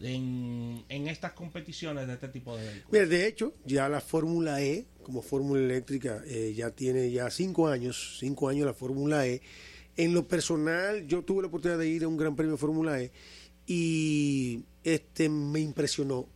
en, 0.00 0.84
en 0.88 1.08
estas 1.08 1.32
competiciones 1.32 2.06
de 2.06 2.14
este 2.14 2.28
tipo 2.28 2.56
de 2.56 2.66
vehículos. 2.66 3.08
De 3.08 3.26
hecho, 3.26 3.54
ya 3.64 3.88
la 3.88 4.00
Fórmula 4.00 4.62
E, 4.62 4.86
como 5.02 5.22
Fórmula 5.22 5.62
Eléctrica, 5.62 6.22
eh, 6.26 6.52
ya 6.54 6.70
tiene 6.70 7.10
ya 7.10 7.30
cinco 7.30 7.68
años, 7.68 8.16
cinco 8.18 8.48
años 8.48 8.66
la 8.66 8.74
Fórmula 8.74 9.26
E. 9.26 9.40
En 9.96 10.14
lo 10.14 10.26
personal, 10.26 11.06
yo 11.06 11.22
tuve 11.22 11.42
la 11.42 11.48
oportunidad 11.48 11.78
de 11.78 11.88
ir 11.88 12.04
a 12.04 12.08
un 12.08 12.16
Gran 12.16 12.36
Premio 12.36 12.56
Fórmula 12.56 13.00
E 13.00 13.12
y 13.66 14.64
este 14.84 15.28
me 15.28 15.60
impresionó 15.60 16.28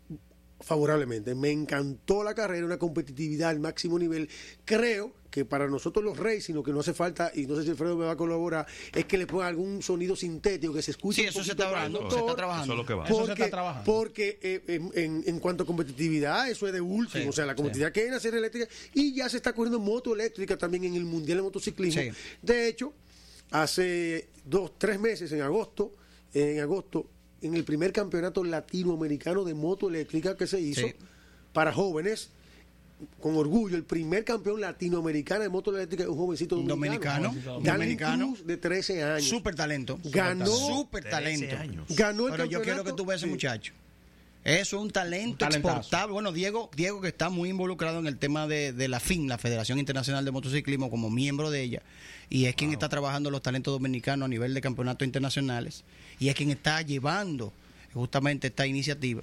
favorablemente. 0.60 1.34
Me 1.34 1.50
encantó 1.50 2.25
la 2.25 2.34
carrera, 2.34 2.64
una 2.64 2.78
competitividad 2.78 3.50
al 3.50 3.60
máximo 3.60 3.98
nivel. 3.98 4.28
Creo 4.64 5.12
que 5.31 5.44
para 5.44 5.69
nosotros 5.69 6.02
los 6.02 6.16
racing 6.16 6.54
lo 6.54 6.62
que 6.62 6.72
no 6.72 6.81
hace 6.81 6.94
falta, 6.94 7.31
y 7.34 7.44
no 7.46 7.54
sé 7.56 7.64
si 7.64 7.69
Alfredo 7.70 7.94
me 7.94 8.06
va 8.06 8.12
a 8.12 8.16
colaborar, 8.16 8.66
es 8.94 9.04
que 9.04 9.19
le 9.19 9.26
ponga 9.26 9.46
algún 9.46 9.82
sonido 9.82 10.16
sintético 10.16 10.72
que 10.72 10.81
se 10.81 10.93
escuche. 10.93 11.22
Sí, 11.22 11.28
eso 11.28 11.44
se 11.44 11.50
está 11.50 11.69
hablando, 11.69 11.98
se 11.98 12.04
motor. 12.04 12.20
está 12.20 12.37
trabajando. 12.37 12.72
Eso 12.72 12.72
es 12.72 12.78
lo 12.78 12.87
que 12.87 12.94
va. 12.94 13.04
Eso 13.04 13.14
se 13.14 13.20
Porque, 13.26 13.32
está 13.43 13.50
trabajando. 13.50 13.84
porque 13.93 14.38
eh, 14.40 14.62
en, 14.69 14.90
en- 14.94 15.25
en 15.26 15.38
cuanto 15.40 15.64
a 15.64 15.66
competitividad, 15.66 16.49
eso 16.50 16.66
es 16.66 16.72
de 16.72 16.81
último. 16.81 17.25
Sí, 17.25 17.28
o 17.28 17.32
sea, 17.32 17.44
la 17.44 17.52
sí. 17.52 17.56
competitividad 17.56 17.92
que 17.92 18.00
hay 18.00 18.06
en 18.06 18.12
la 18.14 18.20
serie 18.20 18.38
eléctrica. 18.38 18.66
Y 18.94 19.14
ya 19.14 19.28
se 19.28 19.37
está 19.37 19.52
corriendo 19.52 19.78
moto 19.78 20.14
eléctrica 20.14 20.56
también 20.56 20.84
en 20.84 20.94
el 20.94 21.04
Mundial 21.04 21.37
de 21.38 21.42
Motociclismo. 21.42 22.00
Sí. 22.00 22.10
De 22.40 22.66
hecho, 22.69 22.94
hace 23.50 24.28
dos, 24.44 24.72
tres 24.78 24.99
meses, 24.99 25.31
en 25.32 25.42
agosto, 25.42 25.92
en 26.32 26.61
agosto, 26.61 27.11
en 27.43 27.55
el 27.55 27.64
primer 27.64 27.93
campeonato 27.93 28.43
latinoamericano 28.45 29.45
de 29.45 29.55
moto 29.55 29.88
eléctrica 29.88 30.37
que 30.37 30.47
se 30.47 30.61
hizo 30.61 30.81
Sí. 30.87 30.95
para 31.52 31.73
jóvenes, 31.73 32.31
con 33.21 33.37
orgullo, 33.37 33.76
el 33.76 33.85
primer 33.85 34.25
campeón 34.25 34.61
latinoamericano 34.61 35.43
de 35.43 35.49
moto 35.50 35.71
eléctrica 35.75 36.05
es 36.05 36.09
un 36.09 36.16
jovencito 36.16 36.57
dominicano. 36.57 37.35
Dominicano. 37.62 38.28
Cruz, 38.28 38.47
de 38.47 38.57
13 38.57 39.02
años. 39.02 39.28
Súper 39.28 39.55
talento. 39.55 39.99
Ganó- 40.05 40.47
Súper 40.47 41.05
13 41.05 41.47
talento. 41.47 41.85
Ganó 41.90 42.26
el 42.28 42.33
Pero 42.33 42.45
yo 42.47 42.62
quiero 42.62 42.62
que 42.62 42.66
campeonato. 42.90 42.97
tú 42.97 43.05
veas 43.07 43.21
ese 43.21 43.26
Sí. 43.26 43.31
muchacho. 43.33 43.73
Eso 44.47 44.76
es 44.76 44.83
un 44.83 44.91
talento 44.93 45.45
Un 45.45 45.53
exportable. 45.53 46.12
Bueno, 46.12 46.31
Diego, 46.31 46.71
Diego 46.76 47.00
que 47.00 47.09
está 47.09 47.31
muy 47.31 47.49
involucrado 47.49 47.99
en 47.99 48.07
el 48.07 48.17
tema 48.17 48.47
de, 48.47 48.73
de 48.73 48.87
la 48.87 49.00
FIN, 49.00 49.29
la 49.29 49.38
Federación 49.38 49.81
Internacional 49.81 50.25
de 50.25 50.31
Motociclismo, 50.31 50.88
como 50.88 51.11
miembro 51.11 51.50
de 51.50 51.62
ella, 51.62 51.83
y 52.31 52.45
es 52.45 52.55
quien 52.55 52.71
está 52.71 52.88
trabajando 52.88 53.31
los 53.33 53.43
talentos 53.43 53.73
dominicanos 53.73 54.26
a 54.26 54.29
nivel 54.29 54.55
de 54.55 54.61
campeonatos 54.61 55.05
internacionales, 55.05 55.83
y 56.21 56.29
es 56.29 56.37
quien 56.37 56.50
está 56.50 56.81
llevando 56.83 57.53
justamente 57.93 58.47
esta 58.47 58.69
iniciativa. 58.69 59.23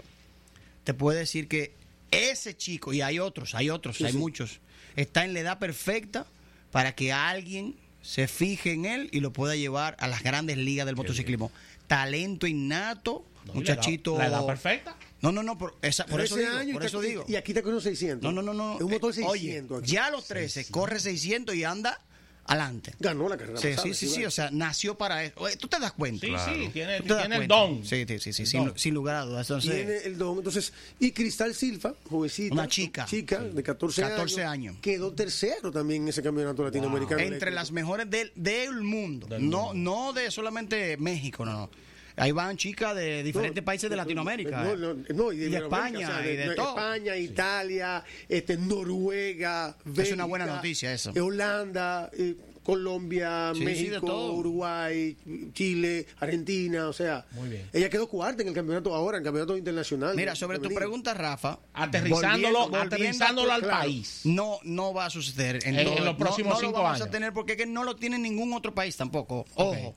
Te 0.84 0.94
puedo 0.94 1.18
decir 1.18 1.48
que 1.48 1.72
ese 2.12 2.58
chico, 2.58 2.92
y 2.92 3.01
hay 3.01 3.20
otros, 3.20 3.56
hay 3.56 3.70
otros, 3.70 3.96
Sí, 3.96 4.03
hay 4.03 4.12
sí. 4.12 4.18
muchos, 4.18 4.60
está 4.98 5.24
en 5.24 5.34
la 5.34 5.39
edad 5.39 5.58
perfecta 5.58 6.25
para 6.72 6.96
que 6.96 7.13
alguien 7.13 7.75
se 8.01 8.27
fije 8.27 8.74
en 8.74 8.86
él 8.86 9.10
y 9.13 9.22
lo 9.22 9.32
pueda 9.32 9.56
llevar 9.56 9.96
a 10.00 10.08
las 10.08 10.22
grandes 10.22 10.58
ligas 10.58 10.86
del 10.86 10.98
motociclismo. 10.98 11.50
Talento 11.88 12.46
innato, 12.46 13.25
muchachito. 13.53 14.18
La 14.18 14.25
edad, 14.25 14.32
la 14.32 14.38
edad 14.39 14.48
perfecta. 14.48 14.96
No, 15.24 15.32
no, 15.32 15.42
no, 15.42 15.58
por, 15.58 15.75
esa- 15.82 16.06
por 16.06 16.22
eso 16.22 16.36
13 16.36 16.50
digo. 16.50 16.60
años 16.62 16.74
por 16.74 16.84
y 16.84 16.86
eso 16.86 16.98
está- 17.01 17.10
digo. 17.10 17.25
Y 17.27 17.36
aquí 17.36 17.51
está 17.53 17.62
con 17.63 17.72
unos 17.72 17.84
600. 17.84 18.22
No, 18.22 18.32
no, 18.32 18.42
no, 18.44 18.53
no. 18.53 18.75
Es 18.75 18.82
un 18.82 18.92
motor 18.92 19.10
Eh, 19.12 19.15
600. 19.15 19.32
Oye, 19.32 19.84
aquí. 19.84 19.92
ya 19.92 20.06
a 20.08 20.12
los 20.12 20.25
13, 20.27 20.65
corre 20.70 21.00
600 21.00 21.56
y 21.56 21.63
anda 21.63 22.00
adelante. 22.46 22.94
Ganó 23.00 23.30
la 23.30 23.38
carrera. 23.38 23.58
Sí, 23.58 23.70
pasada, 23.70 23.94
sí, 23.94 24.08
sí, 24.10 24.25
o 24.25 24.30
sea, 24.32 24.51
nació 24.51 24.98
para 24.98 25.24
eso. 25.24 25.36
¿Tú 25.58 25.70
te 25.70 25.80
das 25.80 25.94
cuenta? 25.94 26.25
Sí, 26.25 26.34
Claro. 26.34 26.53
sí, 26.53 26.70
tiene, 26.74 26.98
¿Tú 27.00 27.15
te 27.15 27.36
el 27.38 27.48
don. 27.48 27.86
Sí, 27.86 28.06
sí, 28.06 28.20
sí, 28.20 28.34
sí, 28.34 28.46
sin, 28.46 28.74
sin 28.77 28.94
lugar 28.94 29.15
a 29.15 29.22
dudas. 29.22 29.50
Entonces, 29.50 29.74
Tiene 29.74 29.98
el 30.00 30.18
don. 30.18 30.39
Entonces, 30.39 30.74
y 31.00 31.12
Cristal 31.13 31.56
Silva, 31.56 31.96
jovencita. 32.10 32.53
Una 32.53 32.68
chica. 32.68 33.06
Chica 33.06 33.39
de 33.39 33.63
14, 33.63 34.01
14 34.01 34.42
años, 34.44 34.51
años. 34.51 34.75
Quedó 34.82 35.13
tercero 35.13 35.72
también 35.72 36.03
en 36.03 36.10
ese 36.10 36.22
campeonato 36.22 36.65
latinoamericano. 36.65 37.22
entre 37.22 37.50
las 37.51 37.72
mejores 37.72 38.10
del, 38.10 38.34
del 38.36 38.74
mundo. 38.82 39.25
Del 39.27 39.50
no, 39.50 39.68
mundo. 39.74 39.74
no 40.03 40.12
de 40.13 40.30
solamente 40.30 40.98
México, 40.98 41.46
no, 41.46 41.53
no. 41.53 41.70
Ahí 42.15 42.32
van 42.32 42.58
chicas 42.58 42.96
de 42.96 43.24
diferentes 43.24 43.62
No, 43.62 43.65
países 43.65 43.89
de 43.89 43.96
no, 43.96 44.01
Latinoamérica. 44.03 44.63
No, 44.63 44.72
eh. 44.72 44.77
no, 44.77 44.93
no, 45.15 45.32
y 45.32 45.38
de, 45.38 45.50
Y 45.50 45.55
España, 45.55 46.22
y 46.24 46.36
de 46.36 46.55
todo. 46.55 46.70
España, 46.70 47.17
Italia, 47.17 48.03
este, 48.29 48.58
Noruega, 48.58 49.75
Bélgica, 49.86 50.15
una 50.15 50.25
buena 50.25 50.46
noticia 50.46 50.93
eso. 50.93 51.12
Holanda, 51.20 52.10
eh, 52.17 52.36
Colombia, 52.63 53.51
Sí, 53.53 53.62
México. 53.65 54.32
Uruguay, 54.32 55.17
Chile, 55.53 56.05
Argentina, 56.20 56.88
o 56.88 56.93
sea, 56.93 57.25
Muy 57.32 57.50
bien. 57.50 57.70
ella 57.74 57.89
quedó 57.89 58.08
cuarta 58.08 58.41
en 58.41 58.48
el 58.48 58.53
campeonato 58.53 58.96
ahora, 58.96 59.17
en 59.17 59.22
el 59.24 59.25
campeonato 59.25 59.58
internacional. 59.58 60.15
Mira, 60.15 60.34
sobre 60.34 60.60
tu 60.60 60.70
pregunta, 60.74 61.13
Rafa. 61.13 61.60
Aterrizándolo, 61.74 62.22
volviendo- 62.22 62.60
volviendo 62.60 62.77
a- 62.77 62.82
aterrizándolo 62.84 63.51
al 63.51 63.62
claro. 63.63 63.79
país. 63.79 64.22
No, 64.24 64.60
no 64.63 64.93
va 64.93 65.08
a 65.08 65.10
suceder. 65.10 65.60
En- 65.65 65.75
todo- 65.84 65.98
en 65.98 66.05
los 66.05 66.13
no- 66.13 66.17
próximos 66.17 66.53
no, 66.53 66.60
cinco 66.60 66.77
lo 66.77 66.84
vamos 66.84 67.01
años. 67.01 67.08
a 67.08 67.12
tener 67.12 67.34
porque 67.34 67.53
es 67.53 67.58
que 67.58 67.65
no 67.65 67.84
lo 67.84 67.96
tiene 67.98 68.17
ningún 68.17 68.53
otro 68.53 68.74
país 68.74 68.96
tampoco. 68.96 69.46
Ojo. 69.55 69.96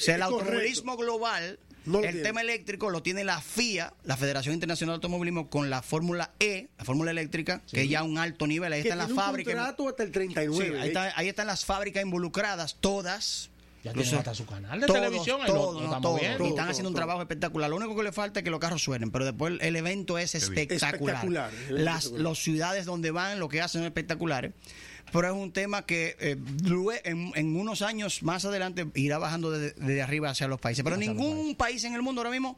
O 0.00 0.04
sea, 0.04 0.14
el 0.16 0.22
automovilismo 0.22 0.96
global, 0.96 1.58
No 1.84 2.00
lo 2.00 2.04
el 2.04 2.12
tiene. 2.12 2.26
tema 2.26 2.40
eléctrico 2.40 2.90
lo 2.90 3.02
tiene 3.02 3.24
la 3.24 3.40
FIA, 3.40 3.92
la 4.04 4.16
Federación 4.16 4.54
Internacional 4.54 4.94
de 4.94 4.96
Automovilismo, 4.96 5.48
con 5.50 5.70
la 5.70 5.82
Fórmula 5.82 6.30
E, 6.40 6.68
la 6.78 6.84
Fórmula 6.84 7.10
Eléctrica, 7.10 7.62
que 7.70 7.82
es 7.82 7.88
ya 7.90 8.02
un 8.02 8.18
alto 8.18 8.46
nivel. 8.46 8.72
Ahí 8.72 8.82
que 8.82 8.88
están 8.88 8.98
las 8.98 9.12
fábricas. 9.12 9.54
contrato 9.54 9.88
hasta 9.88 10.02
el 10.02 10.08
Sí, 10.08 10.12
39. 10.12 10.80
ahí, 10.80 10.88
está- 10.88 11.12
ahí 11.18 11.28
están 11.28 11.46
las 11.46 11.64
fábricas 11.64 12.02
involucradas, 12.02 12.76
todas. 12.80 13.50
Ya 13.82 13.94
tienen 13.94 14.14
hasta 14.16 14.34
su 14.34 14.44
canal 14.44 14.78
de 14.78 14.86
todos, 14.86 15.00
televisión. 15.00 15.40
lo- 15.40 15.46
todos, 15.46 15.74
lo 15.74 15.80
no, 15.80 15.86
estamos 15.86 16.02
todos. 16.02 16.20
y 16.20 16.24
están 16.26 16.38
Todo, 16.38 16.60
haciendo 16.60 16.88
un 16.90 16.94
todo. 16.94 17.00
trabajo 17.00 17.22
espectacular. 17.22 17.70
Lo 17.70 17.76
único 17.76 17.96
que 17.96 18.02
le 18.02 18.12
falta 18.12 18.40
es 18.40 18.44
que 18.44 18.50
los 18.50 18.60
carros 18.60 18.82
suenen, 18.82 19.10
pero 19.10 19.24
después 19.24 19.54
el, 19.54 19.62
el 19.62 19.74
evento 19.76 20.18
es 20.18 20.34
espectacular. 20.34 21.14
Espectacular, 21.14 21.50
Las 21.70 21.94
espectacular. 22.04 22.20
los 22.22 22.38
ciudades 22.42 22.84
donde 22.84 23.10
van, 23.10 23.38
lo 23.38 23.48
que 23.48 23.62
hacen 23.62 23.80
es 23.80 23.86
espectaculares. 23.86 24.52
Pero 25.12 25.26
es 25.28 25.32
un 25.34 25.52
tema 25.52 25.84
que 25.86 26.16
eh, 26.20 26.36
en, 27.04 27.32
en 27.34 27.56
unos 27.56 27.82
años 27.82 28.22
más 28.22 28.44
adelante 28.44 28.86
irá 28.94 29.18
bajando 29.18 29.50
de, 29.50 29.72
de 29.72 30.02
arriba 30.02 30.30
hacia 30.30 30.48
los 30.48 30.60
países. 30.60 30.84
Pero 30.84 30.96
Hacia 30.96 31.12
ningún 31.12 31.54
país 31.56 31.82
en 31.84 31.94
el 31.94 32.02
mundo 32.02 32.20
ahora 32.20 32.30
mismo 32.30 32.56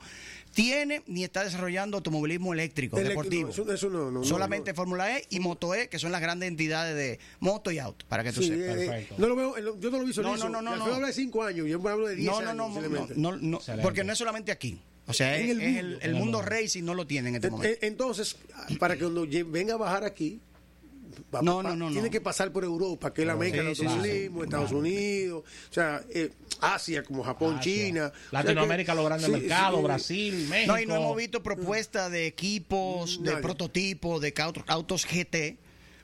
tiene 0.55 1.03
ni 1.07 1.25
está 1.25 1.45
desarrollando 1.45 1.97
automovilismo 1.97 2.53
eléctrico, 2.53 2.99
Eléctrico, 2.99 3.23
deportivo. 3.23 3.49
eso- 3.51 3.73
eso 3.73 3.89
no, 4.11 4.23
Solamente 4.25 4.73
no. 4.73 4.77
Fórmula 4.77 5.17
E 5.19 5.25
y 5.31 5.41
Moto 5.41 5.75
E, 5.75 5.89
que 5.89 5.99
son 5.99 6.13
las 6.13 6.21
grandes 6.21 6.49
entidades 6.49 6.95
de 6.95 7.19
moto 7.41 7.71
y 7.71 7.79
auto, 7.79 8.05
para 8.09 8.23
que 8.23 8.33
tú 8.33 8.43
Sí, 8.43 8.49
sepas. 8.49 8.77
eh, 8.79 9.09
no 9.17 9.29
lo 9.29 9.37
veo, 9.37 9.57
eh, 9.57 9.63
yo 9.81 9.91
no 9.91 9.99
lo 9.99 10.05
visualizo. 10.05 10.49
No, 10.49 10.61
no, 10.61 10.61
no, 10.63 10.77
no, 10.77 10.95
habla 10.95 11.07
de 11.07 11.13
5 11.15 11.43
años, 11.45 11.67
yo 11.67 11.77
hablo 11.89 12.07
de 12.07 12.17
10 12.17 12.27
No, 12.31 12.39
años. 12.39 12.55
no, 12.55 12.69
no, 13.17 13.37
no, 13.39 13.61
porque 13.81 14.05
no 14.05 14.13
es 14.13 14.19
solamente 14.19 14.53
aquí. 14.53 14.79
O 15.07 15.13
sea, 15.15 15.37
En 15.39 15.47
es- 15.47 15.51
el 15.79 15.95
es 15.95 16.05
el, 16.05 16.15
mundo. 16.15 16.41
el 16.41 16.47
racing 16.47 16.85
no 16.85 16.95
lo 16.95 17.07
tiene 17.07 17.31
en 17.31 17.35
este 17.37 17.51
momento. 17.51 17.79
Entonces, 17.81 18.37
para 18.79 18.95
que 18.95 19.01
cuando 19.03 19.27
venga 19.47 19.75
a 19.75 19.79
bajar 19.79 20.05
aquí, 20.05 20.39
No, 21.41 21.57
va- 21.59 21.62
no, 21.62 21.77
no, 21.77 21.87
tiene 21.91 22.09
no. 22.09 22.11
que 22.11 22.21
pasar 22.21 22.53
por 22.53 22.65
Europa, 22.65 23.15
que 23.15 23.23
es 23.23 23.27
la 23.27 23.37
meca 23.37 23.62
del 23.62 23.75
sí, 23.75 23.83
sí, 23.83 23.87
automovilismo, 23.87 24.39
sí. 24.41 24.45
Estados 24.45 24.73
Unidos, 24.73 25.45
o 25.71 25.73
sea, 25.73 26.03
eh, 26.12 26.31
Asia 26.61 27.03
como 27.05 27.23
Japón, 27.25 27.57
Asia. 27.59 27.73
China. 27.73 28.07
O 28.15 28.31
sea 28.31 28.43
Latinoamérica, 28.43 28.93
que- 28.93 28.97
los 28.97 29.07
grandes 29.07 29.27
sí, 29.27 29.33
mercados, 29.33 29.79
sí, 29.81 29.85
Brasil, 29.85 30.47
México. 30.51 30.73
No, 30.75 30.81
y 30.81 30.87
no 30.87 30.97
hemos 30.97 31.17
visto 31.17 31.43
propuestas 31.43 32.11
de 32.11 32.27
equipos, 32.27 33.23
de 33.23 33.31
Nadie. 33.31 33.43
prototipos, 33.43 34.21
de 34.21 34.35
autos 34.67 35.07
GT, 35.07 35.57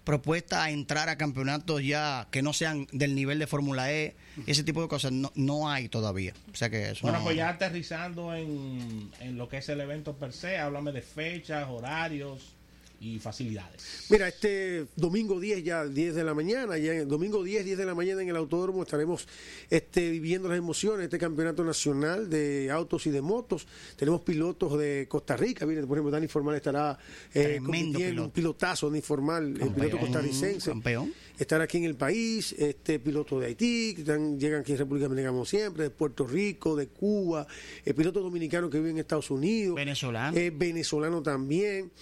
propuestas 0.04 0.60
a 0.60 0.70
entrar 0.70 1.10
a 1.10 1.18
campeonatos 1.18 1.84
ya 1.84 2.28
que 2.30 2.40
no 2.40 2.54
sean 2.54 2.86
del 2.92 3.14
nivel 3.14 3.38
de 3.38 3.46
Fórmula 3.46 3.92
E, 3.92 4.16
ese 4.46 4.64
tipo 4.64 4.80
de 4.80 4.88
cosas 4.88 5.12
no, 5.12 5.30
no 5.34 5.68
hay 5.70 5.90
todavía. 5.90 6.32
O 6.50 6.56
sea 6.56 6.70
que 6.70 6.92
eso 6.92 7.00
Bueno, 7.02 7.18
no- 7.18 7.24
pues 7.24 7.36
ya 7.36 7.50
aterrizando 7.50 8.34
en, 8.34 9.10
en 9.20 9.36
lo 9.36 9.50
que 9.50 9.58
es 9.58 9.68
el 9.68 9.80
evento 9.82 10.16
per 10.16 10.32
se, 10.32 10.56
háblame 10.56 10.92
de 10.92 11.02
fechas, 11.02 11.66
horarios 11.68 12.54
y 13.00 13.18
facilidades. 13.18 14.06
Mira, 14.10 14.28
este 14.28 14.86
domingo 14.96 15.38
10 15.38 15.62
ya, 15.62 15.84
10 15.84 16.14
de 16.14 16.24
la 16.24 16.34
mañana, 16.34 16.76
ya 16.78 16.92
en 16.92 17.00
el 17.00 17.08
domingo 17.08 17.42
10, 17.44 17.64
10 17.64 17.78
de 17.78 17.86
la 17.86 17.94
mañana 17.94 18.22
en 18.22 18.28
el 18.28 18.36
autódromo 18.36 18.82
estaremos 18.82 19.26
este, 19.70 20.10
viviendo 20.10 20.48
las 20.48 20.58
emociones 20.58 20.98
de 20.98 21.04
este 21.04 21.18
campeonato 21.18 21.64
nacional 21.64 22.28
de 22.28 22.70
autos 22.70 23.06
y 23.06 23.10
de 23.10 23.20
motos. 23.22 23.66
Tenemos 23.96 24.22
pilotos 24.22 24.78
de 24.78 25.06
Costa 25.08 25.36
Rica, 25.36 25.64
mire, 25.66 25.82
por 25.86 25.96
ejemplo, 25.96 26.10
Dani 26.10 26.26
Formal 26.28 26.56
estará 26.56 26.98
eh, 27.34 27.42
Tremendo 27.42 27.66
compitiendo, 27.66 27.98
piloto. 28.08 28.24
un 28.24 28.30
pilotazo 28.32 28.88
Dani 28.88 29.00
Formal, 29.02 29.60
el 29.60 29.70
piloto 29.70 29.98
costarricense. 29.98 30.70
campeón. 30.70 31.12
Estar 31.38 31.60
aquí 31.60 31.78
en 31.78 31.84
el 31.84 31.94
país, 31.94 32.52
este 32.58 32.98
piloto 32.98 33.38
de 33.38 33.46
Haití, 33.46 33.94
que 33.94 34.00
están- 34.02 34.38
llegan 34.40 34.60
aquí 34.62 34.72
en 34.72 34.78
República 34.78 35.04
Dominicana 35.06 35.32
como 35.32 35.44
siempre, 35.44 35.84
de 35.84 35.90
Puerto 35.90 36.26
Rico, 36.26 36.74
de 36.74 36.88
Cuba, 36.88 37.46
el 37.84 37.94
piloto 37.94 38.20
dominicano 38.20 38.68
que 38.68 38.78
vive 38.78 38.90
en 38.90 38.98
Estados 38.98 39.30
Unidos. 39.30 39.76
Venezolano. 39.76 40.36
Eh, 40.36 40.50
venezolano 40.54 41.22
también. 41.22 41.92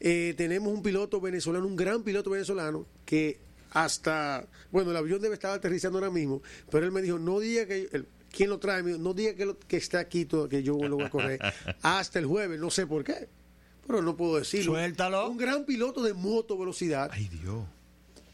Eh, 0.00 0.34
tenemos 0.36 0.72
un 0.72 0.82
piloto 0.82 1.20
venezolano, 1.20 1.66
un 1.66 1.76
gran 1.76 2.02
piloto 2.02 2.30
venezolano, 2.30 2.86
que 3.04 3.38
hasta, 3.72 4.46
bueno, 4.72 4.90
el 4.90 4.96
avión 4.96 5.20
debe 5.20 5.34
estar 5.34 5.52
aterrizando 5.52 5.98
ahora 5.98 6.10
mismo, 6.10 6.40
pero 6.70 6.86
él 6.86 6.92
me 6.92 7.02
dijo, 7.02 7.18
no 7.18 7.38
diga 7.40 7.66
que, 7.66 8.04
¿quién 8.30 8.48
lo 8.48 8.58
trae? 8.58 8.82
No 8.82 9.12
diga 9.12 9.34
que, 9.34 9.44
lo- 9.44 9.58
que 9.58 9.76
está 9.76 9.98
aquí, 9.98 10.24
todo, 10.24 10.48
que 10.48 10.62
yo 10.62 10.78
lo 10.88 10.96
voy 10.96 11.04
a 11.04 11.10
correr 11.10 11.38
hasta 11.82 12.18
el 12.18 12.24
jueves, 12.26 12.58
no 12.58 12.70
sé 12.70 12.86
por 12.86 13.04
qué, 13.04 13.28
pero 13.86 14.00
no 14.00 14.16
puedo 14.16 14.38
decirlo. 14.38 14.72
Suéltalo. 14.72 15.28
Un 15.28 15.36
gran 15.36 15.64
piloto 15.66 16.02
de 16.02 16.14
moto 16.14 16.56
velocidad 16.56 17.10
Ay, 17.12 17.28
Dios. 17.28 17.64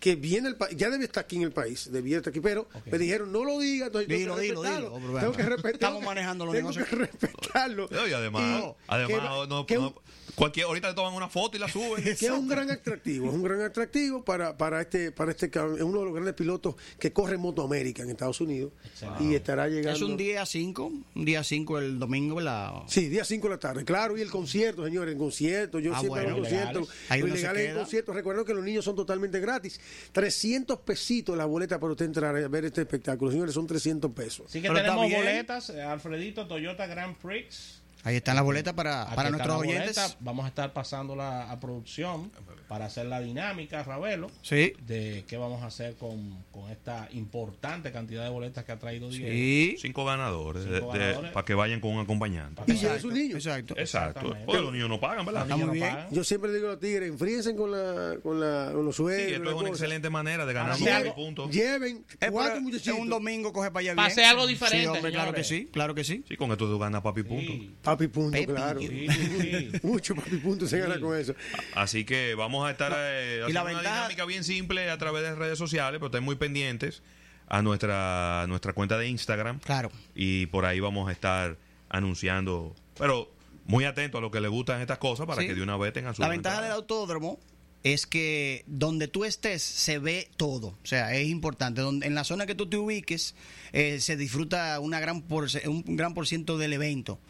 Que 0.02 0.16
viene 0.16 0.48
el 0.48 0.56
ya 0.76 0.90
debe 0.90 1.04
estar 1.04 1.22
aquí 1.24 1.36
en 1.36 1.42
el 1.42 1.52
país, 1.52 1.88
debía 1.92 2.16
estar 2.16 2.32
aquí, 2.32 2.40
pero 2.40 2.66
me 2.90 2.98
dijeron 2.98 3.30
no 3.30 3.44
lo 3.44 3.60
diga, 3.60 3.86
entonces 3.86 4.08
Dilo, 4.08 4.34
tengo 4.34 4.36
que 4.36 4.42
dilo, 4.42 4.62
respetarlo. 4.62 4.98
dilo. 4.98 5.20
Tengo 5.20 5.32
que 5.32 5.42
respetar. 5.44 5.72
Estamos 5.74 6.02
manejando 6.04 6.44
los 6.44 6.54
tengo 6.56 6.70
negocios. 6.72 6.88
que 6.88 6.96
respetarlo. 6.96 7.88
Y 8.08 8.12
además, 8.12 8.42
Y 8.42 8.74
además 8.88 9.20
que- 9.42 9.48
no, 9.48 9.64
que 9.66 9.74
no- 9.76 9.86
un- 9.88 9.94
cualquier, 10.34 10.66
ahorita 10.66 10.88
le 10.88 10.94
toman 10.94 11.12
una 11.14 11.28
foto 11.28 11.56
y 11.56 11.60
la 11.60 11.68
suben. 11.68 12.02
que 12.02 12.10
es 12.10 12.22
un 12.30 12.48
gran 12.48 12.68
atractivo, 12.70 13.28
es 13.28 13.34
un 13.34 13.42
gran 13.44 13.60
atractivo 13.60 14.24
para, 14.24 14.56
para 14.56 14.80
este 14.80 15.12
para 15.12 15.30
este 15.30 15.46
es 15.46 15.82
uno 15.82 16.00
de 16.00 16.04
los 16.06 16.14
grandes 16.14 16.34
pilotos 16.34 16.74
que 16.98 17.12
corre 17.12 17.36
Moto 17.36 17.62
América 17.62 18.02
en 18.02 18.10
Estados 18.10 18.40
Unidos 18.40 18.72
y 19.20 19.34
estará 19.34 19.68
llegando 19.68 19.92
Es 19.96 20.02
un 20.02 20.16
día 20.16 20.44
5, 20.44 20.90
un 21.14 21.24
día 21.24 21.44
5 21.44 21.78
el 21.78 21.98
domingo, 22.00 22.36
¿verdad? 22.36 22.72
Sí, 22.88 23.08
día 23.08 23.24
5 23.24 23.46
de 23.48 23.54
la 23.54 23.60
tarde, 23.60 23.84
claro, 23.84 24.16
y 24.18 24.20
el 24.22 24.30
concierto, 24.30 24.84
señores, 24.84 25.12
el 25.12 25.18
concierto, 25.18 25.78
yo 25.78 25.92
Ah, 25.94 26.00
siempre 26.00 26.22
hago 26.22 26.30
bueno, 26.30 26.42
conciertos, 26.48 26.82
ilegales. 26.88 27.10
Ahí 27.10 27.20
los 27.20 27.26
uno 27.26 27.34
se 27.34 27.40
ilegales 27.40 27.62
en 27.62 27.70
queda. 27.72 27.80
conciertos, 27.82 28.14
recuerden 28.16 28.44
que 28.46 28.54
los 28.54 28.64
niños 28.64 28.84
son 28.84 28.96
totalmente 28.96 29.38
gratis, 29.38 29.80
300 30.12 30.78
pesitos 30.80 31.36
la 31.36 31.44
boleta 31.44 31.78
para 31.78 31.92
usted 31.92 32.06
entrar 32.06 32.36
a 32.36 32.48
ver 32.48 32.64
este 32.64 32.82
espectáculo, 32.82 33.30
señores, 33.30 33.54
son 33.54 33.66
300 33.66 34.10
pesos. 34.12 34.46
Así 34.48 34.60
que 34.60 34.68
Pero 34.68 34.80
tenemos 34.80 35.10
boletas, 35.10 35.70
eh, 35.70 35.82
Alfredito 35.82 36.46
Toyota 36.46 36.86
Grand 36.86 37.16
Prix. 37.16 37.80
Ahí 38.04 38.16
están 38.16 38.34
las 38.34 38.44
boletas 38.44 38.74
para, 38.74 39.02
Aquí 39.04 39.14
para 39.14 39.30
nuestros 39.30 39.56
oyentes. 39.60 39.96
boleta. 39.96 40.16
Vamos 40.20 40.44
a 40.44 40.48
estar 40.48 40.72
pasándola 40.72 41.50
a 41.50 41.60
producción 41.60 42.32
para 42.72 42.86
hacer 42.86 43.04
la 43.04 43.20
dinámica, 43.20 43.82
Ravelo, 43.82 44.30
Sí. 44.40 44.72
de 44.86 45.24
qué 45.28 45.36
vamos 45.36 45.62
a 45.62 45.66
hacer 45.66 45.94
con, 45.96 46.42
con 46.50 46.70
esta 46.70 47.06
importante 47.12 47.92
cantidad 47.92 48.24
de 48.24 48.30
boletas 48.30 48.64
que 48.64 48.72
ha 48.72 48.78
traído 48.78 49.10
Diego. 49.10 49.26
Sí. 49.30 49.76
Cinco 49.78 50.06
ganadores, 50.06 50.64
Cinco 50.64 50.90
para 51.34 51.44
que 51.44 51.52
vayan 51.52 51.80
con 51.80 51.90
un 51.92 52.00
acompañante. 52.00 52.54
Para 52.54 52.64
que 52.66 52.72
Y 52.72 52.76
lleve 52.76 52.88
vayan. 52.88 53.02
sus 53.02 53.12
niños. 53.12 53.34
Exacto. 53.34 53.74
Exacto. 53.76 54.34
Porque 54.46 54.62
los 54.62 54.72
niños 54.72 54.88
no 54.88 54.98
pagan, 54.98 55.26
¿verdad? 55.26 55.46
Los 55.46 55.58
niños 55.58 55.68
muy 55.68 55.78
no 55.80 55.84
bien. 55.84 55.96
pagan. 55.96 56.14
Yo 56.14 56.24
siempre 56.24 56.50
digo 56.54 56.68
a 56.68 56.70
los 56.70 56.80
tigres, 56.80 57.10
enfríense 57.10 57.54
con 57.54 57.70
la 57.72 58.16
con 58.22 58.40
la 58.40 58.70
con 58.72 58.86
los 58.86 58.96
Sí, 58.96 59.02
suegros. 59.02 59.26
esto 59.32 59.42
es 59.42 59.54
una 59.54 59.54
cosa. 59.56 59.68
excelente 59.68 60.08
manera 60.08 60.46
de 60.46 60.52
ganar 60.54 60.78
muchos 60.78 60.94
algo- 60.94 61.14
puntos. 61.14 61.50
Lleven 61.50 62.06
Eh, 62.22 62.28
cuatro 62.30 62.56
es 62.56 62.62
muchachitos. 62.62 62.98
un 62.98 63.10
domingo 63.10 63.52
coge 63.52 63.70
para 63.70 63.80
allá 63.80 63.92
bien. 63.92 64.06
Pase 64.06 64.24
algo 64.24 64.46
diferente, 64.46 64.80
Sí, 64.80 64.86
hombre, 64.96 65.12
claro 65.12 65.34
que 65.34 65.44
sí, 65.44 65.68
claro 65.70 65.94
que 65.94 66.04
sí. 66.04 66.24
Sí, 66.26 66.36
con 66.38 66.50
esto 66.52 66.64
tú 66.66 66.78
ganas 66.78 67.02
papi 67.02 67.22
puntos. 67.22 67.54
Sí, 67.54 67.74
Papi 67.82 68.06
punto, 68.08 68.30
Pepi. 68.32 68.46
claro. 68.46 68.80
sí, 68.80 69.06
sí, 69.10 69.38
sí. 69.42 69.70
Mucho 69.82 70.14
papi 70.14 70.36
punto 70.38 70.66
se 70.66 70.78
gana 70.78 70.98
con 70.98 71.18
eso. 71.18 71.34
Así 71.74 72.06
que 72.06 72.34
vamos 72.34 72.61
a 72.66 72.70
estar 72.72 72.92
eh, 72.94 73.40
haciendo 73.44 73.52
la 73.64 73.70
una 73.70 73.80
dinámica 73.80 74.24
bien 74.24 74.44
simple 74.44 74.90
a 74.90 74.98
través 74.98 75.22
de 75.22 75.34
redes 75.34 75.58
sociales, 75.58 75.98
pero 75.98 76.06
estén 76.06 76.24
muy 76.24 76.36
pendientes 76.36 77.02
a 77.48 77.62
nuestra, 77.62 78.46
nuestra 78.48 78.72
cuenta 78.72 78.96
de 78.98 79.08
Instagram. 79.08 79.60
Claro. 79.60 79.90
Y 80.14 80.46
por 80.46 80.64
ahí 80.64 80.80
vamos 80.80 81.08
a 81.08 81.12
estar 81.12 81.58
anunciando, 81.88 82.74
pero 82.98 83.30
muy 83.66 83.84
atentos 83.84 84.18
a 84.18 84.22
lo 84.22 84.30
que 84.30 84.40
les 84.40 84.50
gustan 84.50 84.80
estas 84.80 84.98
cosas 84.98 85.26
para 85.26 85.40
Sí. 85.42 85.48
que 85.48 85.54
de 85.54 85.62
una 85.62 85.76
vez 85.76 85.92
tengan 85.92 86.14
su 86.14 86.22
La 86.22 86.28
ventaja 86.28 86.62
del 86.62 86.72
autódromo 86.72 87.38
es 87.84 88.06
que 88.06 88.64
donde 88.66 89.08
tú 89.08 89.24
estés 89.24 89.62
se 89.62 89.98
ve 89.98 90.30
todo. 90.36 90.68
O 90.68 90.86
sea, 90.86 91.14
es 91.14 91.28
importante. 91.28 91.80
Donde, 91.80 92.06
en 92.06 92.14
la 92.14 92.24
zona 92.24 92.46
que 92.46 92.54
tú 92.54 92.68
te 92.68 92.76
ubiques 92.76 93.34
eh, 93.72 94.00
se 94.00 94.16
disfruta 94.16 94.78
una 94.80 95.00
gran 95.00 95.22
porce- 95.28 95.66
un 95.68 95.82
gran 95.96 96.14
por 96.14 96.26
ciento 96.26 96.58
del 96.58 96.72
evento. 96.72 97.20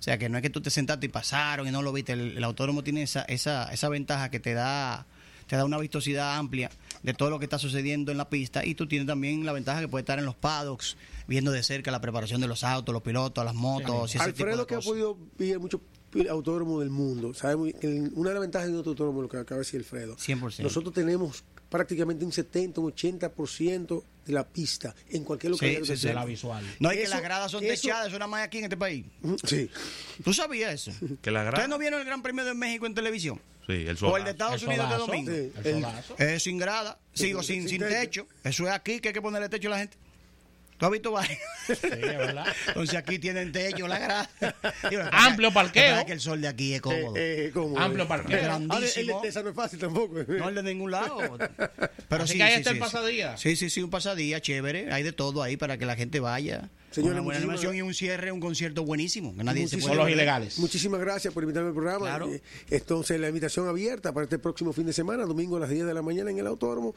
O 0.00 0.02
sea, 0.02 0.16
que 0.16 0.30
no 0.30 0.38
es 0.38 0.42
que 0.42 0.50
tú 0.50 0.62
te 0.62 0.70
sentaste 0.70 1.06
y 1.06 1.08
pasaron 1.10 1.68
y 1.68 1.70
no 1.70 1.82
lo 1.82 1.92
viste. 1.92 2.14
El, 2.14 2.38
el 2.38 2.44
autódromo 2.44 2.82
tiene 2.82 3.02
esa, 3.02 3.22
esa, 3.22 3.70
esa 3.70 3.88
ventaja 3.90 4.30
que 4.30 4.40
te 4.40 4.54
da 4.54 5.06
te 5.50 5.56
da 5.56 5.64
una 5.64 5.78
vistosidad 5.78 6.38
amplia 6.38 6.70
de 7.02 7.12
todo 7.12 7.28
lo 7.28 7.40
que 7.40 7.44
está 7.44 7.58
sucediendo 7.58 8.12
en 8.12 8.18
la 8.18 8.30
pista 8.30 8.64
y 8.64 8.76
tú 8.76 8.86
tienes 8.86 9.08
también 9.08 9.44
la 9.44 9.52
ventaja 9.52 9.80
que 9.80 9.88
puedes 9.88 10.04
estar 10.04 10.20
en 10.20 10.24
los 10.24 10.36
paddocks 10.36 10.96
viendo 11.26 11.50
de 11.50 11.64
cerca 11.64 11.90
la 11.90 12.00
preparación 12.00 12.40
de 12.40 12.46
los 12.46 12.62
autos, 12.62 12.92
los 12.92 13.02
pilotos, 13.02 13.44
las 13.44 13.54
motos 13.56 14.14
y 14.14 14.18
ese 14.18 14.32
tipo 14.32 14.44
Alfredo 14.44 14.60
de 14.60 14.66
que 14.66 14.74
ha 14.76 14.80
podido 14.80 15.18
ir 15.40 15.56
a 15.56 15.58
muchos 15.58 15.80
autódromos 16.30 16.78
del 16.80 16.90
mundo, 16.90 17.34
sabe 17.34 17.56
una 17.56 18.28
de 18.28 18.34
las 18.34 18.40
ventajas 18.40 18.68
de 18.68 18.74
nuestro 18.74 18.92
autódromo, 18.92 19.22
lo 19.22 19.28
que 19.28 19.38
acaba 19.38 19.58
de 19.58 19.64
decir 19.64 19.80
Alfredo, 19.80 20.16
100%. 20.16 20.62
nosotros 20.62 20.94
tenemos 20.94 21.42
prácticamente 21.68 22.24
un 22.24 22.30
70, 22.30 22.80
un 22.80 22.92
80% 22.92 24.02
de 24.30 24.34
la 24.36 24.46
pista 24.48 24.94
en 25.10 25.24
cualquier 25.24 25.50
Sí, 25.50 25.54
localidad. 25.54 25.80
sí, 25.82 25.88
que 25.92 25.96
sí. 25.96 26.12
la 26.12 26.24
visual. 26.24 26.64
No, 26.78 26.88
hay 26.88 26.98
que 26.98 27.08
las 27.08 27.22
gradas 27.22 27.50
son 27.50 27.64
eso- 27.64 27.72
techadas, 27.82 28.08
eso 28.08 28.18
nada 28.18 28.28
más 28.28 28.42
aquí 28.44 28.58
en 28.58 28.64
este 28.64 28.76
país. 28.76 29.04
Sí. 29.44 29.68
¿Tú 30.24 30.32
sabías 30.32 30.72
eso? 30.74 30.92
Que 31.22 31.30
la 31.30 31.42
gra- 31.44 31.48
¿Ustedes 31.50 31.68
no 31.68 31.78
vieron 31.78 32.00
el 32.00 32.06
Gran 32.06 32.22
Premio 32.22 32.44
de 32.44 32.54
México 32.54 32.86
en 32.86 32.94
televisión? 32.94 33.40
Sí, 33.66 33.72
el 33.74 33.88
¿O 33.88 33.90
el 33.90 33.96
solazo. 33.98 34.24
de 34.24 34.30
Estados 34.30 34.62
El 34.62 34.68
Unidos 34.68 34.88
de 34.88 34.94
solazo, 34.96 35.06
domingo? 35.06 35.30
Sí. 35.32 35.52
el 35.58 35.66
El- 35.66 35.74
solazo. 35.82 36.14
Es 36.18 36.42
sin 36.42 36.58
grada, 36.58 36.98
sigo 37.14 37.42
Sin- 37.42 37.60
sin, 37.62 37.68
sin 37.68 37.78
sin 37.80 37.88
techo. 37.88 38.24
techo. 38.24 38.26
Eso 38.48 38.64
es 38.66 38.70
aquí 38.72 39.00
que 39.00 39.08
hay 39.08 39.14
que 39.14 39.22
ponerle 39.22 39.48
techo 39.48 39.68
a 39.68 39.70
la 39.72 39.78
gente. 39.78 39.96
¿Tú 40.80 40.86
has 40.86 40.92
visto 40.92 41.12
varios? 41.12 41.38
Sí, 41.66 41.74
es 41.82 42.00
verdad. 42.18 42.46
Entonces 42.68 42.94
aquí 42.96 43.18
tienen 43.18 43.52
techo, 43.52 43.86
la 43.86 43.98
grada. 43.98 44.30
Amplio 45.12 45.52
parqueo. 45.52 46.06
que 46.06 46.12
el 46.12 46.20
sol 46.20 46.40
de 46.40 46.48
aquí 46.48 46.72
es 46.74 46.80
cómodo. 46.80 47.14
Eh, 47.16 47.46
eh, 47.46 47.50
¿cómo? 47.52 47.78
Amplio 47.78 48.08
parqueo. 48.08 48.38
ah, 48.38 48.56
el- 48.56 48.66
Grandísimo. 48.66 49.20
el- 49.22 49.28
esa 49.28 49.42
no 49.42 49.50
es 49.50 49.54
fácil 49.54 49.78
tampoco. 49.78 50.14
No 50.26 50.48
es 50.48 50.54
de 50.54 50.62
ningún 50.62 50.90
lado. 50.90 51.18
Pero 52.08 52.24
Así 52.24 52.32
sí, 52.32 52.38
que 52.38 52.44
ahí 52.44 52.52
sí, 52.54 52.58
está 52.60 52.70
sí, 52.70 52.76
el 52.76 52.80
pasadía. 52.80 53.36
Sí, 53.36 53.56
sí, 53.56 53.68
sí, 53.68 53.82
un 53.82 53.90
pasadía 53.90 54.40
chévere. 54.40 54.90
Hay 54.90 55.02
de 55.02 55.12
todo 55.12 55.42
ahí 55.42 55.58
para 55.58 55.76
que 55.76 55.84
la 55.84 55.96
gente 55.96 56.18
vaya. 56.18 56.70
Señores, 56.90 57.14
una 57.14 57.22
buena 57.22 57.38
animación 57.38 57.74
y 57.76 57.82
un 57.82 57.94
cierre, 57.94 58.32
un 58.32 58.40
concierto 58.40 58.84
buenísimo. 58.84 59.34
Que 59.36 59.44
nadie 59.44 59.68
se 59.68 59.78
puede 59.78 59.94
los 59.94 60.10
ilegales. 60.10 60.58
Muchísimas 60.58 61.00
gracias 61.00 61.32
por 61.32 61.44
invitarme 61.44 61.68
al 61.68 61.74
programa. 61.74 62.06
Claro. 62.06 62.28
Eh, 62.32 62.42
Entonces, 62.70 63.20
la 63.20 63.28
invitación 63.28 63.68
abierta 63.68 64.12
para 64.12 64.24
este 64.24 64.38
próximo 64.38 64.72
fin 64.72 64.86
de 64.86 64.92
semana, 64.92 65.24
domingo 65.24 65.56
a 65.56 65.60
las 65.60 65.70
10 65.70 65.86
de 65.86 65.94
la 65.94 66.02
mañana 66.02 66.30
en 66.30 66.38
el 66.38 66.46
Autódromo. 66.46 66.94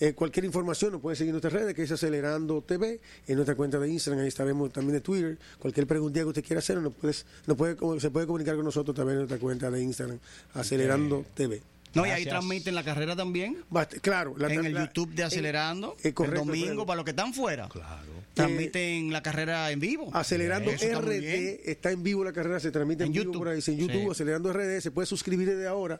Eh, 0.00 0.14
cualquier 0.14 0.44
información 0.44 0.92
nos 0.92 1.00
puede 1.00 1.16
seguir 1.16 1.30
en 1.30 1.34
nuestras 1.34 1.52
redes, 1.52 1.74
que 1.74 1.82
es 1.82 1.90
Acelerando 1.92 2.60
TV, 2.62 3.00
en 3.26 3.34
nuestra 3.36 3.54
cuenta 3.54 3.78
de 3.78 3.88
Instagram, 3.88 4.22
ahí 4.22 4.28
estaremos 4.28 4.72
también 4.72 4.94
de 4.94 5.00
Twitter. 5.00 5.38
Cualquier 5.58 5.86
preguntilla 5.86 6.24
que 6.24 6.28
usted 6.28 6.44
quiera 6.44 6.58
hacer, 6.58 6.78
nos 6.78 6.92
puedes, 6.92 7.24
nos 7.46 7.56
puede, 7.56 8.00
se 8.00 8.10
puede 8.10 8.26
comunicar 8.26 8.56
con 8.56 8.64
nosotros 8.64 8.96
también 8.96 9.14
en 9.14 9.20
nuestra 9.20 9.38
cuenta 9.38 9.70
de 9.70 9.82
Instagram, 9.82 10.18
Acelerando 10.54 11.24
TV. 11.34 11.75
No, 11.96 12.06
y 12.06 12.10
ahí 12.10 12.24
transmiten 12.24 12.74
la 12.74 12.84
carrera 12.84 13.16
también. 13.16 13.64
Bast- 13.70 14.00
claro, 14.00 14.34
la- 14.36 14.52
en 14.52 14.64
el 14.66 14.74
la- 14.74 14.84
YouTube 14.86 15.12
de 15.14 15.24
Acelerando. 15.24 15.96
eh, 16.02 16.12
correcto, 16.12 16.42
el 16.42 16.46
domingo, 16.48 16.86
para 16.86 16.96
los 16.96 17.04
que 17.04 17.10
están 17.10 17.34
fuera. 17.34 17.68
Claro. 17.68 18.16
Transmiten 18.34 19.12
la 19.12 19.22
carrera 19.22 19.70
en 19.70 19.80
vivo. 19.80 20.10
Acelerando 20.14 20.70
está. 20.70 21.00
RD, 21.00 21.62
está 21.70 21.90
en 21.90 22.02
vivo 22.02 22.22
la 22.22 22.32
carrera, 22.32 22.60
se 22.60 22.70
transmite 22.70 23.02
en, 23.04 23.08
En 23.08 23.12
vivo 23.12 23.24
YouTube. 23.24 23.38
por 23.38 23.48
ahí, 23.48 23.62
sí, 23.62 23.72
en 23.72 23.78
YouTube, 23.78 24.02
Sí. 24.04 24.10
Acelerando 24.10 24.52
RD, 24.52 24.80
se 24.82 24.90
puede 24.90 25.06
suscribir 25.06 25.48
desde 25.48 25.66
ahora. 25.66 25.98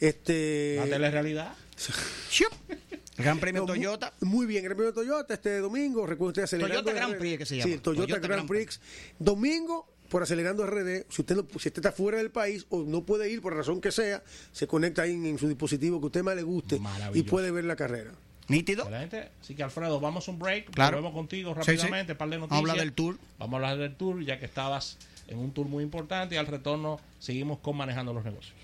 Este, 0.00 0.76
La 0.78 0.84
telerrealidad. 0.84 1.54
Shup. 2.30 2.52
Gran 3.18 3.38
premio 3.38 3.62
No, 3.66 3.66
Toyota. 3.66 4.12
Muy 4.20 4.46
bien, 4.46 4.64
Gran 4.64 4.76
Premio 4.76 4.92
Toyota 4.92 5.34
este 5.34 5.58
domingo. 5.58 6.06
Recuerden 6.06 6.28
ustedes 6.28 6.44
acelerando. 6.50 6.82
Toyota 6.82 6.92
Grand 6.98 7.14
RD. 7.14 7.18
Prix, 7.18 7.38
que 7.38 7.46
se 7.46 7.54
Sí, 7.54 7.60
llama. 7.60 7.74
el 7.74 7.80
Toyota, 7.80 8.02
Toyota 8.06 8.20
Grand 8.28 8.32
Grand 8.48 8.48
Prix. 8.48 8.80
Domingo 9.18 9.88
por 10.06 10.22
acelerando 10.22 10.66
RD. 10.66 11.04
Si 11.08 11.22
usted, 11.22 11.36
no, 11.36 11.46
si 11.58 11.68
usted 11.68 11.76
está 11.76 11.92
fuera 11.92 12.18
del 12.18 12.30
país 12.30 12.66
o 12.70 12.82
no 12.84 13.02
puede 13.04 13.30
ir 13.30 13.40
por 13.42 13.54
razón 13.56 13.80
que 13.80 13.92
sea, 13.92 14.22
se 14.52 14.66
conecta 14.66 15.02
ahí 15.02 15.12
en, 15.12 15.26
en 15.26 15.38
su 15.38 15.48
dispositivo 15.48 16.00
que 16.00 16.04
a 16.04 16.06
usted 16.06 16.22
más 16.22 16.36
le 16.36 16.42
guste 16.42 16.80
y 17.14 17.22
puede 17.22 17.50
ver 17.50 17.64
la 17.64 17.76
carrera. 17.76 18.12
Nítido. 18.48 18.84
Excelente. 18.84 19.30
Así 19.40 19.54
que 19.56 19.62
Alfredo, 19.64 19.98
vamos 19.98 20.28
a 20.28 20.30
un 20.30 20.38
break. 20.38 20.70
Claro. 20.70 20.98
Volvemos 20.98 21.14
contigo 21.14 21.54
Sí, 21.56 21.62
sí. 21.64 21.70
rápidamente. 21.72 22.14
Par 22.14 22.28
de 22.28 22.36
Vamos 22.36 22.50
noticias. 22.50 22.68
a 22.68 22.72
hablar 22.72 22.84
del 22.86 22.92
tour. 22.94 23.18
Vamos 23.38 23.52
a 23.54 23.56
hablar 23.56 23.78
del 23.78 23.96
tour, 23.96 24.24
ya 24.24 24.38
que 24.38 24.44
estabas 24.46 24.98
en 25.26 25.38
un 25.38 25.50
tour 25.52 25.66
muy 25.66 25.82
importante 25.82 26.36
y 26.36 26.38
al 26.38 26.46
retorno 26.46 27.00
seguimos 27.18 27.58
con 27.58 27.76
manejando 27.76 28.12
los 28.12 28.24
negocios. 28.24 28.54